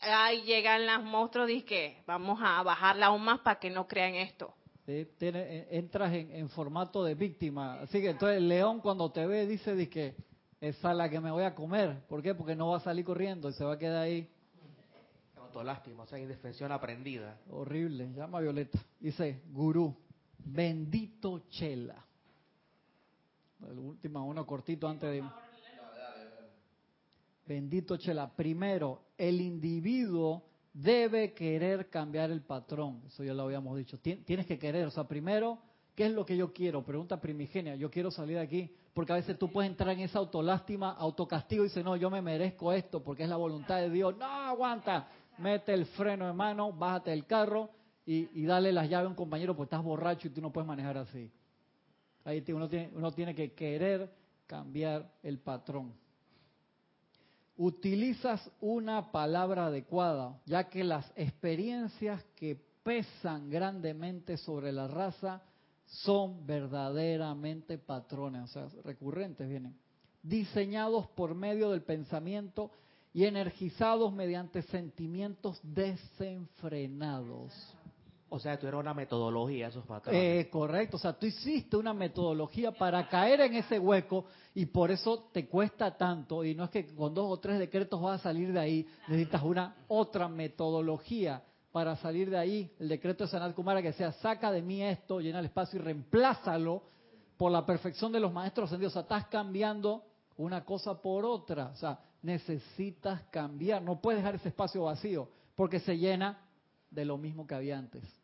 [0.00, 4.14] ahí llegan las monstruos y que vamos a bajarla aún más para que no crean
[4.14, 4.54] esto.
[4.84, 7.80] Tiene, entras en, formato de víctima.
[7.80, 10.14] Así que entonces el león cuando te ve dice de que
[10.60, 12.02] esa es la que me voy a comer.
[12.06, 12.34] ¿Por qué?
[12.34, 14.28] Porque no va a salir corriendo y se va a quedar ahí.
[15.64, 17.38] lástima, o sea, indefensión aprendida.
[17.50, 18.78] Horrible, llama Violeta.
[19.00, 19.96] Dice, gurú,
[20.38, 22.04] bendito Chela.
[23.66, 25.24] El último, uno cortito antes de...
[27.46, 28.30] Bendito Chela.
[28.34, 30.44] Primero, el individuo
[30.74, 33.00] debe querer cambiar el patrón.
[33.06, 33.98] Eso ya lo habíamos dicho.
[33.98, 34.86] Tienes que querer.
[34.86, 35.58] O sea, primero,
[35.94, 36.84] ¿qué es lo que yo quiero?
[36.84, 37.76] Pregunta primigenia.
[37.76, 38.70] Yo quiero salir de aquí.
[38.92, 42.22] Porque a veces tú puedes entrar en esa autolástima, autocastigo y dices, no, yo me
[42.22, 44.16] merezco esto porque es la voluntad de Dios.
[44.16, 45.08] No, aguanta.
[45.38, 47.70] Mete el freno de mano, bájate del carro
[48.06, 50.96] y, dale las llaves a un compañero porque estás borracho y tú no puedes manejar
[50.98, 51.32] así.
[52.24, 54.12] Ahí uno tiene, uno tiene que querer
[54.46, 55.92] cambiar el patrón
[57.56, 65.42] utilizas una palabra adecuada, ya que las experiencias que pesan grandemente sobre la raza
[65.86, 69.76] son verdaderamente patrones, o sea, recurrentes vienen,
[70.22, 72.70] diseñados por medio del pensamiento
[73.12, 77.52] y energizados mediante sentimientos desenfrenados.
[78.34, 80.20] O sea, tú eras una metodología, esos patrones.
[80.20, 84.24] Eh, correcto, o sea, tú hiciste una metodología para caer en ese hueco
[84.54, 86.44] y por eso te cuesta tanto.
[86.44, 89.40] Y no es que con dos o tres decretos vas a salir de ahí, necesitas
[89.44, 92.74] una otra metodología para salir de ahí.
[92.80, 95.82] El decreto de Sanat Kumara que sea, saca de mí esto, llena el espacio y
[95.82, 96.82] reemplázalo
[97.36, 98.94] por la perfección de los maestros ascendidos.
[98.94, 100.02] O sea, estás cambiando
[100.38, 101.68] una cosa por otra.
[101.68, 103.80] O sea, necesitas cambiar.
[103.80, 106.40] No puedes dejar ese espacio vacío porque se llena
[106.90, 108.23] de lo mismo que había antes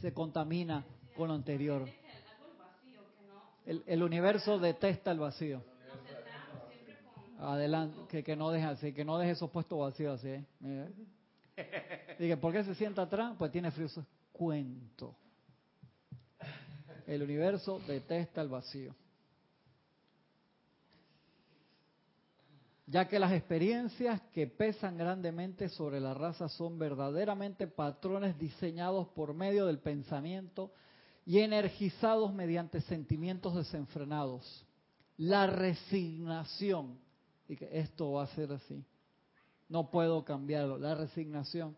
[0.00, 0.84] se contamina
[1.16, 1.88] con lo anterior.
[3.64, 5.62] El, universo detesta el vacío.
[7.38, 10.44] Adelante, que, no deje que no deje esos puestos vacíos así.
[10.64, 10.90] ¿eh?
[12.18, 13.34] Dije, ¿por qué se sienta atrás?
[13.38, 13.88] Pues tiene frío.
[14.32, 15.16] cuento.
[17.06, 18.94] El universo detesta el vacío.
[22.86, 29.34] Ya que las experiencias que pesan grandemente sobre la raza son verdaderamente patrones diseñados por
[29.34, 30.70] medio del pensamiento
[31.24, 34.64] y energizados mediante sentimientos desenfrenados.
[35.16, 36.96] La resignación,
[37.48, 38.84] y que esto va a ser así,
[39.68, 41.76] no puedo cambiarlo, la resignación.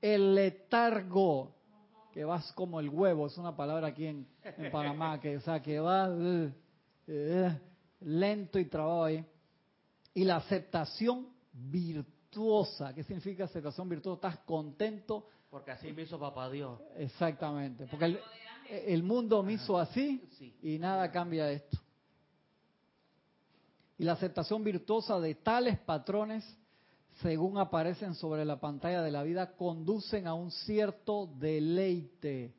[0.00, 1.56] El letargo,
[2.12, 4.28] que vas como el huevo, es una palabra aquí en,
[4.70, 6.52] Panamá, que, o que va uh,
[7.08, 7.50] uh,
[8.00, 9.26] lento y trabado ahí
[10.14, 12.94] y la aceptación virtuosa.
[12.94, 14.28] ¿Qué significa aceptación virtuosa?
[14.28, 15.26] Estás contento.
[15.50, 16.80] Porque así me hizo papá Dios.
[16.96, 17.86] Exactamente.
[17.86, 18.18] Porque
[18.70, 20.22] el, mundo me hizo así
[20.62, 21.78] y nada cambia esto.
[23.98, 26.44] Y la aceptación virtuosa de tales patrones,
[27.20, 32.54] según aparecen sobre la pantalla de la vida, conducen a un cierto deleite.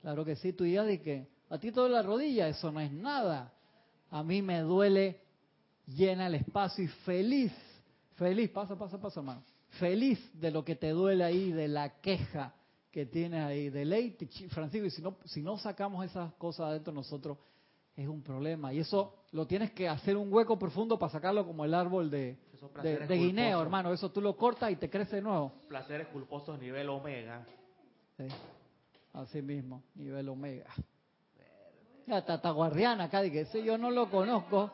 [0.00, 2.92] Claro que sí, tú ya de que a ti toda la rodilla, eso no es
[2.92, 3.52] nada.
[4.10, 5.20] A mí me duele
[5.88, 7.52] llena el espacio y feliz,
[8.14, 9.42] feliz, pasa, pasa, pasa, hermano,
[9.78, 12.54] feliz de lo que te duele ahí, de la queja
[12.90, 14.16] que tienes ahí, de ley,
[14.50, 17.38] Francisco, y si no, si no sacamos esas cosas adentro de nosotros,
[17.94, 18.72] es un problema.
[18.72, 22.38] Y eso lo tienes que hacer un hueco profundo para sacarlo como el árbol de,
[22.82, 23.92] de, guineo, hermano.
[23.92, 25.52] Eso tú lo cortas y te crece de nuevo.
[25.68, 27.44] Placeres culposos nivel omega.
[29.12, 30.72] así mismo, nivel omega.
[32.06, 34.72] Ya, Tata Guardiana acá, que ese yo no lo conozco.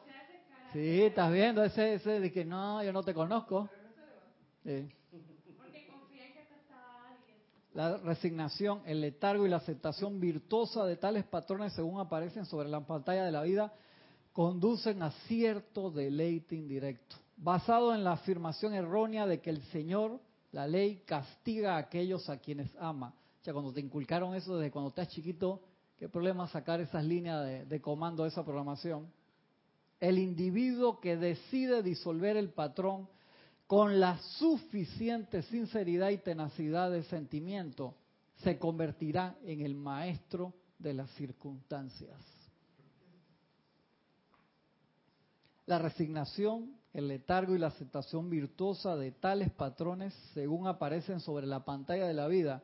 [0.75, 3.71] Sí, estás viendo ese, ese de que no, yo no te conozco.
[4.65, 4.89] Sí.
[7.75, 12.81] La resignación, el letargo y la aceptación virtuosa de tales patrones según aparecen sobre la
[12.81, 13.73] pantalla de la vida
[14.33, 20.19] conducen a cierto deleite indirecto, basado en la afirmación errónea de que el Señor,
[20.51, 23.15] la ley, castiga a aquellos a quienes ama.
[23.41, 25.61] O sea, cuando te inculcaron eso desde cuando estás chiquito,
[25.97, 29.07] qué problema sacar esas líneas de, de comando de esa programación
[30.09, 33.09] el individuo que decide disolver el patrón
[33.67, 37.95] con la suficiente sinceridad y tenacidad de sentimiento,
[38.43, 42.21] se convertirá en el maestro de las circunstancias.
[45.65, 51.65] La resignación, el letargo y la aceptación virtuosa de tales patrones, según aparecen sobre la
[51.65, 52.63] pantalla de la vida,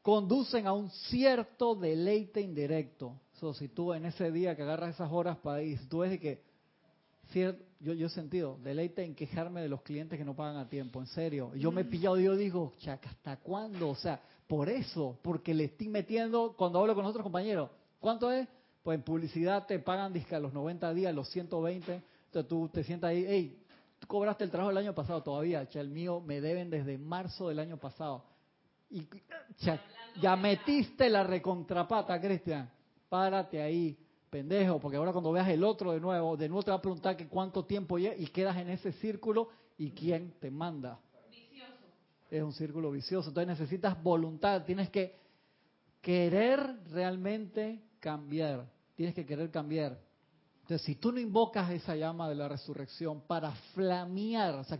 [0.00, 3.20] conducen a un cierto deleite indirecto.
[3.40, 6.42] So, si tú en ese día que agarras esas horas para ir, tú ves que
[7.30, 10.68] cierto, yo, yo he sentido deleite en quejarme de los clientes que no pagan a
[10.68, 11.54] tiempo, en serio.
[11.54, 13.90] Yo me he pillado, yo digo, chaca, ¿hasta cuándo?
[13.90, 17.70] O sea, por eso, porque le estoy metiendo, cuando hablo con otros compañeros,
[18.00, 18.48] ¿cuánto es?
[18.82, 22.82] Pues en publicidad te pagan disque a los 90 días, los 120, entonces tú te
[22.82, 23.62] sientas ahí, hey,
[23.98, 27.48] tú cobraste el trabajo el año pasado todavía, cha, el mío me deben desde marzo
[27.48, 28.24] del año pasado.
[28.90, 29.06] Y
[30.20, 32.70] ya metiste la recontrapata, Cristian.
[33.08, 33.96] Párate ahí,
[34.30, 37.16] pendejo, porque ahora cuando veas el otro de nuevo, de nuevo te va a preguntar
[37.16, 40.98] que cuánto tiempo ya y quedas en ese círculo y quién te manda.
[41.30, 41.74] Vicioso.
[42.30, 43.30] Es un círculo vicioso.
[43.30, 45.16] Entonces necesitas voluntad, tienes que
[46.02, 48.66] querer realmente cambiar.
[48.94, 49.98] Tienes que querer cambiar.
[50.62, 54.78] Entonces, si tú no invocas esa llama de la resurrección para flamear, o sea,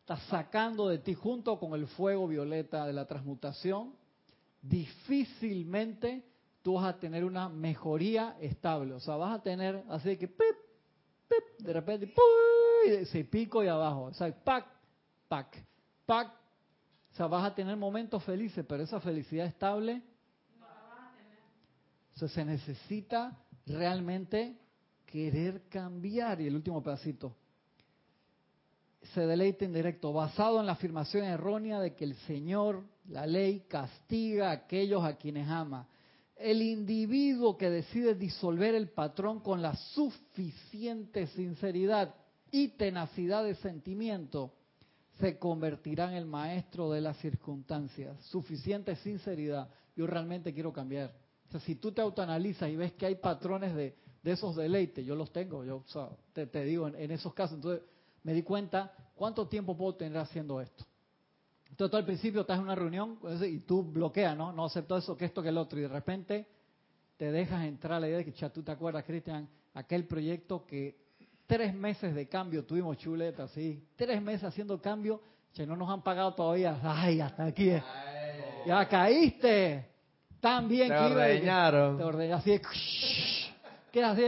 [0.00, 3.94] estás sacando de ti junto con el fuego violeta de la transmutación,
[4.62, 6.22] difícilmente
[6.62, 8.94] tú vas a tener una mejoría estable.
[8.94, 10.56] O sea, vas a tener así que pip,
[11.28, 12.12] pip, de repente
[13.06, 14.04] se pico y abajo.
[14.04, 14.66] O sea, pac,
[15.28, 15.64] pac,
[16.06, 16.32] pac.
[17.12, 20.02] O sea, vas a tener momentos felices, pero esa felicidad estable.
[22.14, 23.36] O sea, se necesita
[23.66, 24.58] realmente
[25.06, 26.40] querer cambiar.
[26.40, 27.34] Y el último pedacito
[29.14, 33.64] se deleite en directo, basado en la afirmación errónea de que el Señor, la ley,
[33.68, 35.86] castiga a aquellos a quienes ama.
[36.38, 42.14] El individuo que decide disolver el patrón con la suficiente sinceridad
[42.50, 44.52] y tenacidad de sentimiento
[45.20, 48.16] se convertirá en el maestro de las circunstancias.
[48.26, 49.68] Suficiente sinceridad.
[49.96, 51.12] Yo realmente quiero cambiar.
[51.48, 55.16] O sea, si tú te autoanalizas y ves que hay patrones de, esos deleites, yo
[55.16, 55.82] los tengo, yo
[56.34, 57.82] te, digo en, esos casos, entonces
[58.22, 60.84] me di cuenta cuánto tiempo puedo tener haciendo esto.
[61.78, 64.50] Entonces tú al principio estás en una reunión pues, y tú bloqueas, ¿no?
[64.50, 66.44] No acepto eso, que esto, que el otro, y de repente
[67.16, 70.96] te dejas entrar la idea de que, ya tú te acuerdas, Cristian, aquel proyecto que
[71.46, 75.20] tres meses de cambio tuvimos chuleta, sí, tres meses haciendo cambio,
[75.54, 77.70] que no nos han pagado todavía, ay, hasta aquí,
[78.66, 79.86] ya caíste,
[80.40, 81.96] tan bien te que ordeñaron.
[81.96, 82.60] te ordeñaron, así,
[83.92, 84.24] queda así,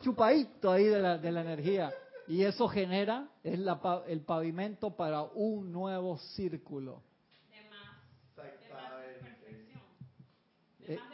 [0.00, 1.92] chupadito ahí de la, de la energía,
[2.28, 7.02] y eso genera es la, el pavimento para un nuevo círculo.
[7.50, 7.98] De más,
[8.36, 9.80] de perfección.
[10.78, 11.12] De más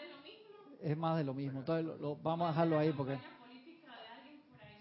[0.81, 1.61] es más de lo mismo.
[1.61, 3.19] Entonces lo, vamos a dejarlo ahí porque...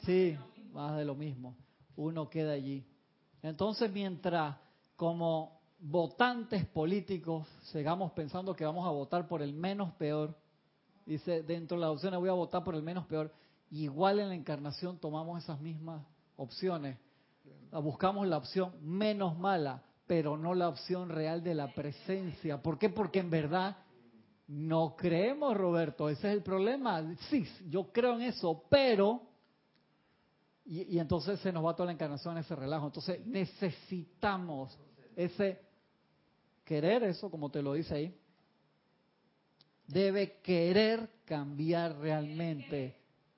[0.04, 0.38] Sí,
[0.72, 1.56] más de lo mismo.
[1.96, 2.86] Uno queda allí.
[3.42, 4.56] Entonces mientras
[4.96, 10.36] como votantes políticos sigamos pensando que vamos a votar por el menos peor,
[11.06, 13.34] dice dentro de las opciones voy a votar por el menos peor,
[13.70, 16.02] igual en la encarnación tomamos esas mismas
[16.38, 16.98] opciones.
[17.72, 22.62] Buscamos la opción menos mala, pero no la opción real de la presencia.
[22.62, 22.90] ¿Por qué?
[22.90, 23.78] Porque en verdad
[24.48, 27.04] no creemos, Roberto, ese es el problema.
[27.30, 29.22] Sí, yo creo en eso, pero...
[30.66, 32.88] Y, entonces se nos va toda la encarnación en ese relajo.
[32.88, 34.78] Entonces necesitamos
[35.16, 35.62] ese
[36.66, 38.18] querer, eso como te lo dice ahí.
[39.88, 42.97] Debe querer cambiar realmente,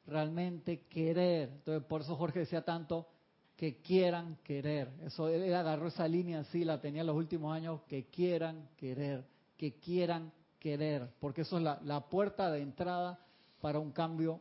[0.10, 1.50] realmente querer.
[1.50, 3.08] Entonces por eso Jorge decía tanto
[3.56, 4.90] que quieran querer.
[5.04, 9.26] Eso él agarró esa línea así, la tenía en los últimos años, que quieran querer,
[9.58, 13.20] que quieran querer, porque eso es la, puerta de entrada
[13.60, 14.40] para un cambio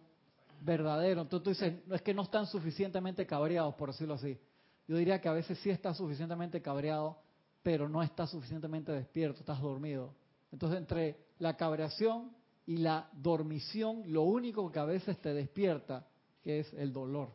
[0.60, 1.22] verdadero.
[1.22, 4.38] Entonces tú dices, no es que no están suficientemente cabreados, por decirlo así.
[4.86, 7.18] Yo diría que a veces sí estás suficientemente cabreado,
[7.62, 10.14] pero no estás suficientemente despierto, estás dormido.
[10.52, 12.30] Entonces entre la cabreación
[12.68, 16.06] y la dormición, lo único que a veces te despierta,
[16.42, 17.30] que es el dolor.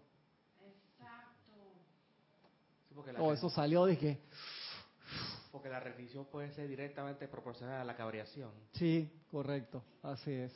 [0.96, 1.56] Exacto.
[3.18, 4.22] oh, eso salió, dije,
[5.52, 8.52] porque la rendición puede ser directamente proporcional a la cabreación.
[8.74, 10.54] Sí, correcto, así es.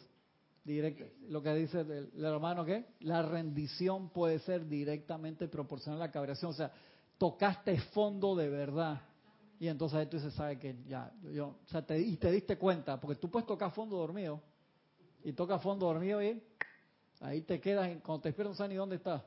[0.63, 2.85] Directo, lo que dice el, hermano, ¿qué?
[2.99, 6.51] La rendición puede ser directamente proporcional a la cabreación.
[6.51, 6.71] O sea,
[7.17, 9.01] tocaste fondo de verdad.
[9.59, 13.01] Y entonces tú dices, ¿sabe que Ya, yo, o sea, te, y te diste cuenta,
[13.01, 14.39] porque tú puedes tocar fondo dormido.
[15.27, 16.41] Y toca fondo dormido y
[17.19, 19.21] ahí te quedas, cuando te despiertas no sabes ni dónde estás.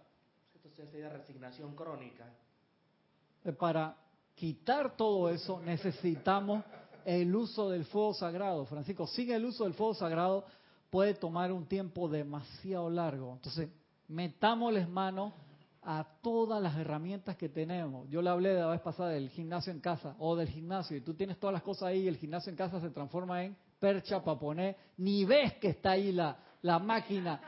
[0.55, 2.25] Entonces sería resignación crónica.
[3.59, 3.95] Para
[4.35, 6.65] quitar todo eso, necesitamos
[7.05, 8.65] el uso del fuego sagrado.
[8.65, 10.47] Francisco, sin el uso del fuego sagrado
[10.89, 13.35] puede tomar un tiempo demasiado largo.
[13.35, 13.69] Entonces,
[14.09, 15.35] metámosles mano
[15.83, 18.09] a todas las herramientas que tenemos.
[18.09, 21.03] Yo le hablé de la vez pasada del gimnasio en casa o del gimnasio y
[21.03, 24.23] tú tienes todas las cosas ahí y el gimnasio en casa se transforma en percha
[24.23, 27.41] para poner, ni ves que está ahí la, la máquina.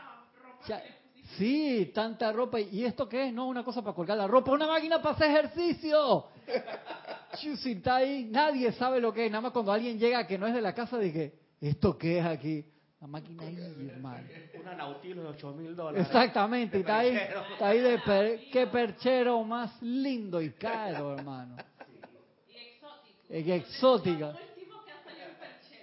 [1.36, 2.58] Sí, tanta ropa.
[2.58, 3.32] ¿Y esto qué es?
[3.32, 6.26] No, una cosa para colgar la ropa, una máquina para hacer ejercicio.
[7.64, 9.30] está ahí, nadie sabe lo que es.
[9.30, 12.26] Nada más cuando alguien llega que no es de la casa, dije, ¿esto qué es
[12.26, 12.64] aquí?
[13.00, 13.56] La máquina ahí,
[13.90, 14.28] hermano.
[14.60, 16.06] Una Nautilus de 8 mil dólares.
[16.06, 17.16] Exactamente, está ahí,
[17.52, 21.56] está ahí de per, qué perchero más lindo y caro, hermano.
[22.48, 23.48] Y exótico.
[23.48, 24.34] Y exótica.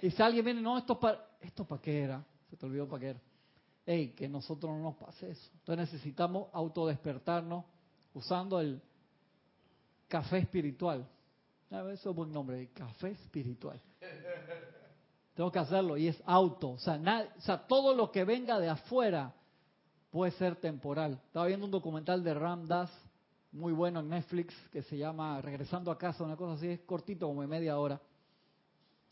[0.02, 3.00] Y si alguien viene, no, esto para, esto para qué era, se te olvidó para
[3.00, 3.20] qué era
[3.86, 5.50] hey, que nosotros no nos pase eso.
[5.54, 7.64] Entonces necesitamos autodespertarnos
[8.14, 8.80] usando el
[10.06, 11.06] café espiritual.
[11.70, 13.80] Eso es un buen nombre, café espiritual.
[15.34, 16.70] Tengo que hacerlo y es auto.
[16.70, 17.00] O sea,
[17.36, 19.34] o sea, todo lo que venga de afuera
[20.10, 21.20] puede ser temporal.
[21.26, 22.90] Estaba viendo un documental de Ram Dass,
[23.52, 27.26] muy bueno en Netflix, que se llama Regresando a casa, una cosa así, es cortito,
[27.26, 28.00] como de media hora.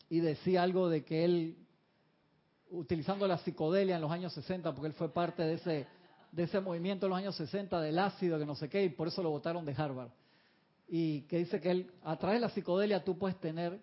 [0.09, 1.57] Y decía algo de que él
[2.71, 5.87] utilizando la psicodelia en los años 60, porque él fue parte de ese,
[6.31, 9.07] de ese movimiento en los años 60 del ácido, que no sé qué, y por
[9.07, 10.11] eso lo votaron de Harvard.
[10.87, 13.79] Y que dice que él, a través de la psicodelia tú puedes tener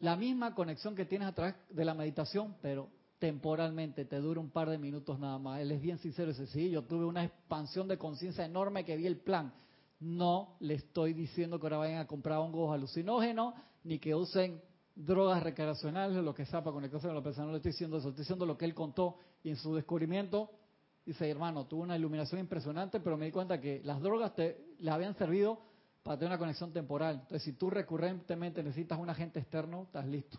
[0.00, 2.88] la misma conexión que tienes a través de la meditación, pero
[3.22, 5.60] temporalmente, te dura un par de minutos nada más.
[5.60, 9.06] Él es bien sincero, dice, sí, yo tuve una expansión de conciencia enorme que vi
[9.06, 9.54] el plan.
[10.00, 13.54] No le estoy diciendo que ahora vayan a comprar hongos alucinógenos,
[13.84, 14.60] ni que usen
[14.94, 18.10] drogas recreacionales, lo que sea para conectarse con la persona, no le estoy diciendo eso,
[18.10, 20.50] estoy diciendo lo que él contó y en su descubrimiento
[21.04, 24.90] dice, hermano, tuvo una iluminación impresionante, pero me di cuenta que las drogas te, le
[24.90, 25.60] habían servido
[26.02, 27.16] para tener una conexión temporal.
[27.22, 30.38] Entonces, si tú recurrentemente necesitas un agente externo, estás listo.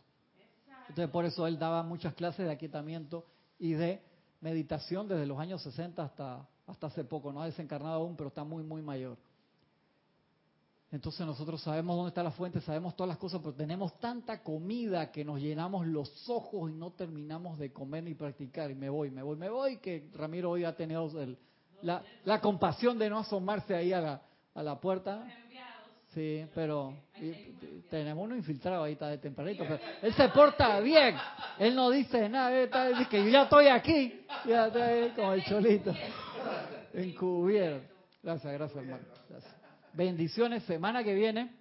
[0.89, 3.25] Entonces, por eso él daba muchas clases de aquietamiento
[3.57, 4.01] y de
[4.41, 7.31] meditación desde los años 60 hasta, hasta hace poco.
[7.31, 9.17] No ha desencarnado aún, pero está muy, muy mayor.
[10.94, 15.11] Entonces nosotros sabemos dónde está la fuente, sabemos todas las cosas, pero tenemos tanta comida
[15.11, 18.70] que nos llenamos los ojos y no terminamos de comer ni practicar.
[18.70, 21.11] Y me voy, me voy, me voy, que Ramiro hoy ha tenido
[21.82, 24.22] la, la, compasión de no asomarse ahí a la,
[24.53, 25.26] a la puerta.
[26.14, 26.94] Sí, pero
[27.90, 29.64] tenemos uno infiltrado ahí está de tempranito.
[29.68, 31.15] Pero él se porta bien.
[31.57, 32.56] Él no dice nada.
[32.56, 34.22] Él dice que yo ya estoy aquí.
[34.45, 35.91] Ya estoy ahí como el cholito.
[36.94, 37.91] Encubierto.
[38.22, 39.03] Gracias, gracias, hermano.
[39.28, 39.52] Gracias.
[39.94, 40.64] Bendiciones.
[40.64, 41.53] Semana que viene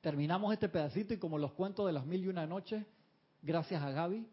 [0.00, 2.84] terminamos este pedacito y como los cuentos de las mil y una noches,
[3.42, 4.24] gracias a Gaby.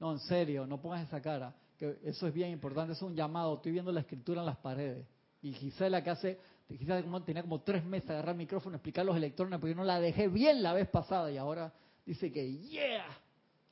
[0.00, 1.54] No, en serio, no pongas esa cara.
[1.78, 2.94] Que eso es bien importante.
[2.94, 3.56] Es un llamado.
[3.56, 5.06] Estoy viendo la escritura en las paredes.
[5.42, 9.60] Y Gisela que hace, Gisela tenía como tres meses agarrar el micrófono, explicar los electrones,
[9.60, 11.72] porque yo no la dejé bien la vez pasada y ahora
[12.04, 13.06] dice que, yeah,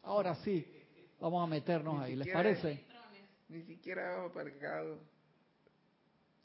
[0.03, 0.67] ahora sí,
[1.19, 2.15] vamos a meternos ahí.
[2.15, 2.85] ¿Les parece?
[3.49, 4.99] Ni siquiera aparcado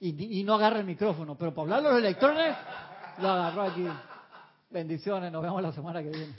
[0.01, 2.55] y, no agarra el micrófono, pero para hablar los electrones
[3.21, 3.85] lo agarró aquí.
[4.69, 6.33] Bendiciones, nos vemos la semana que viene.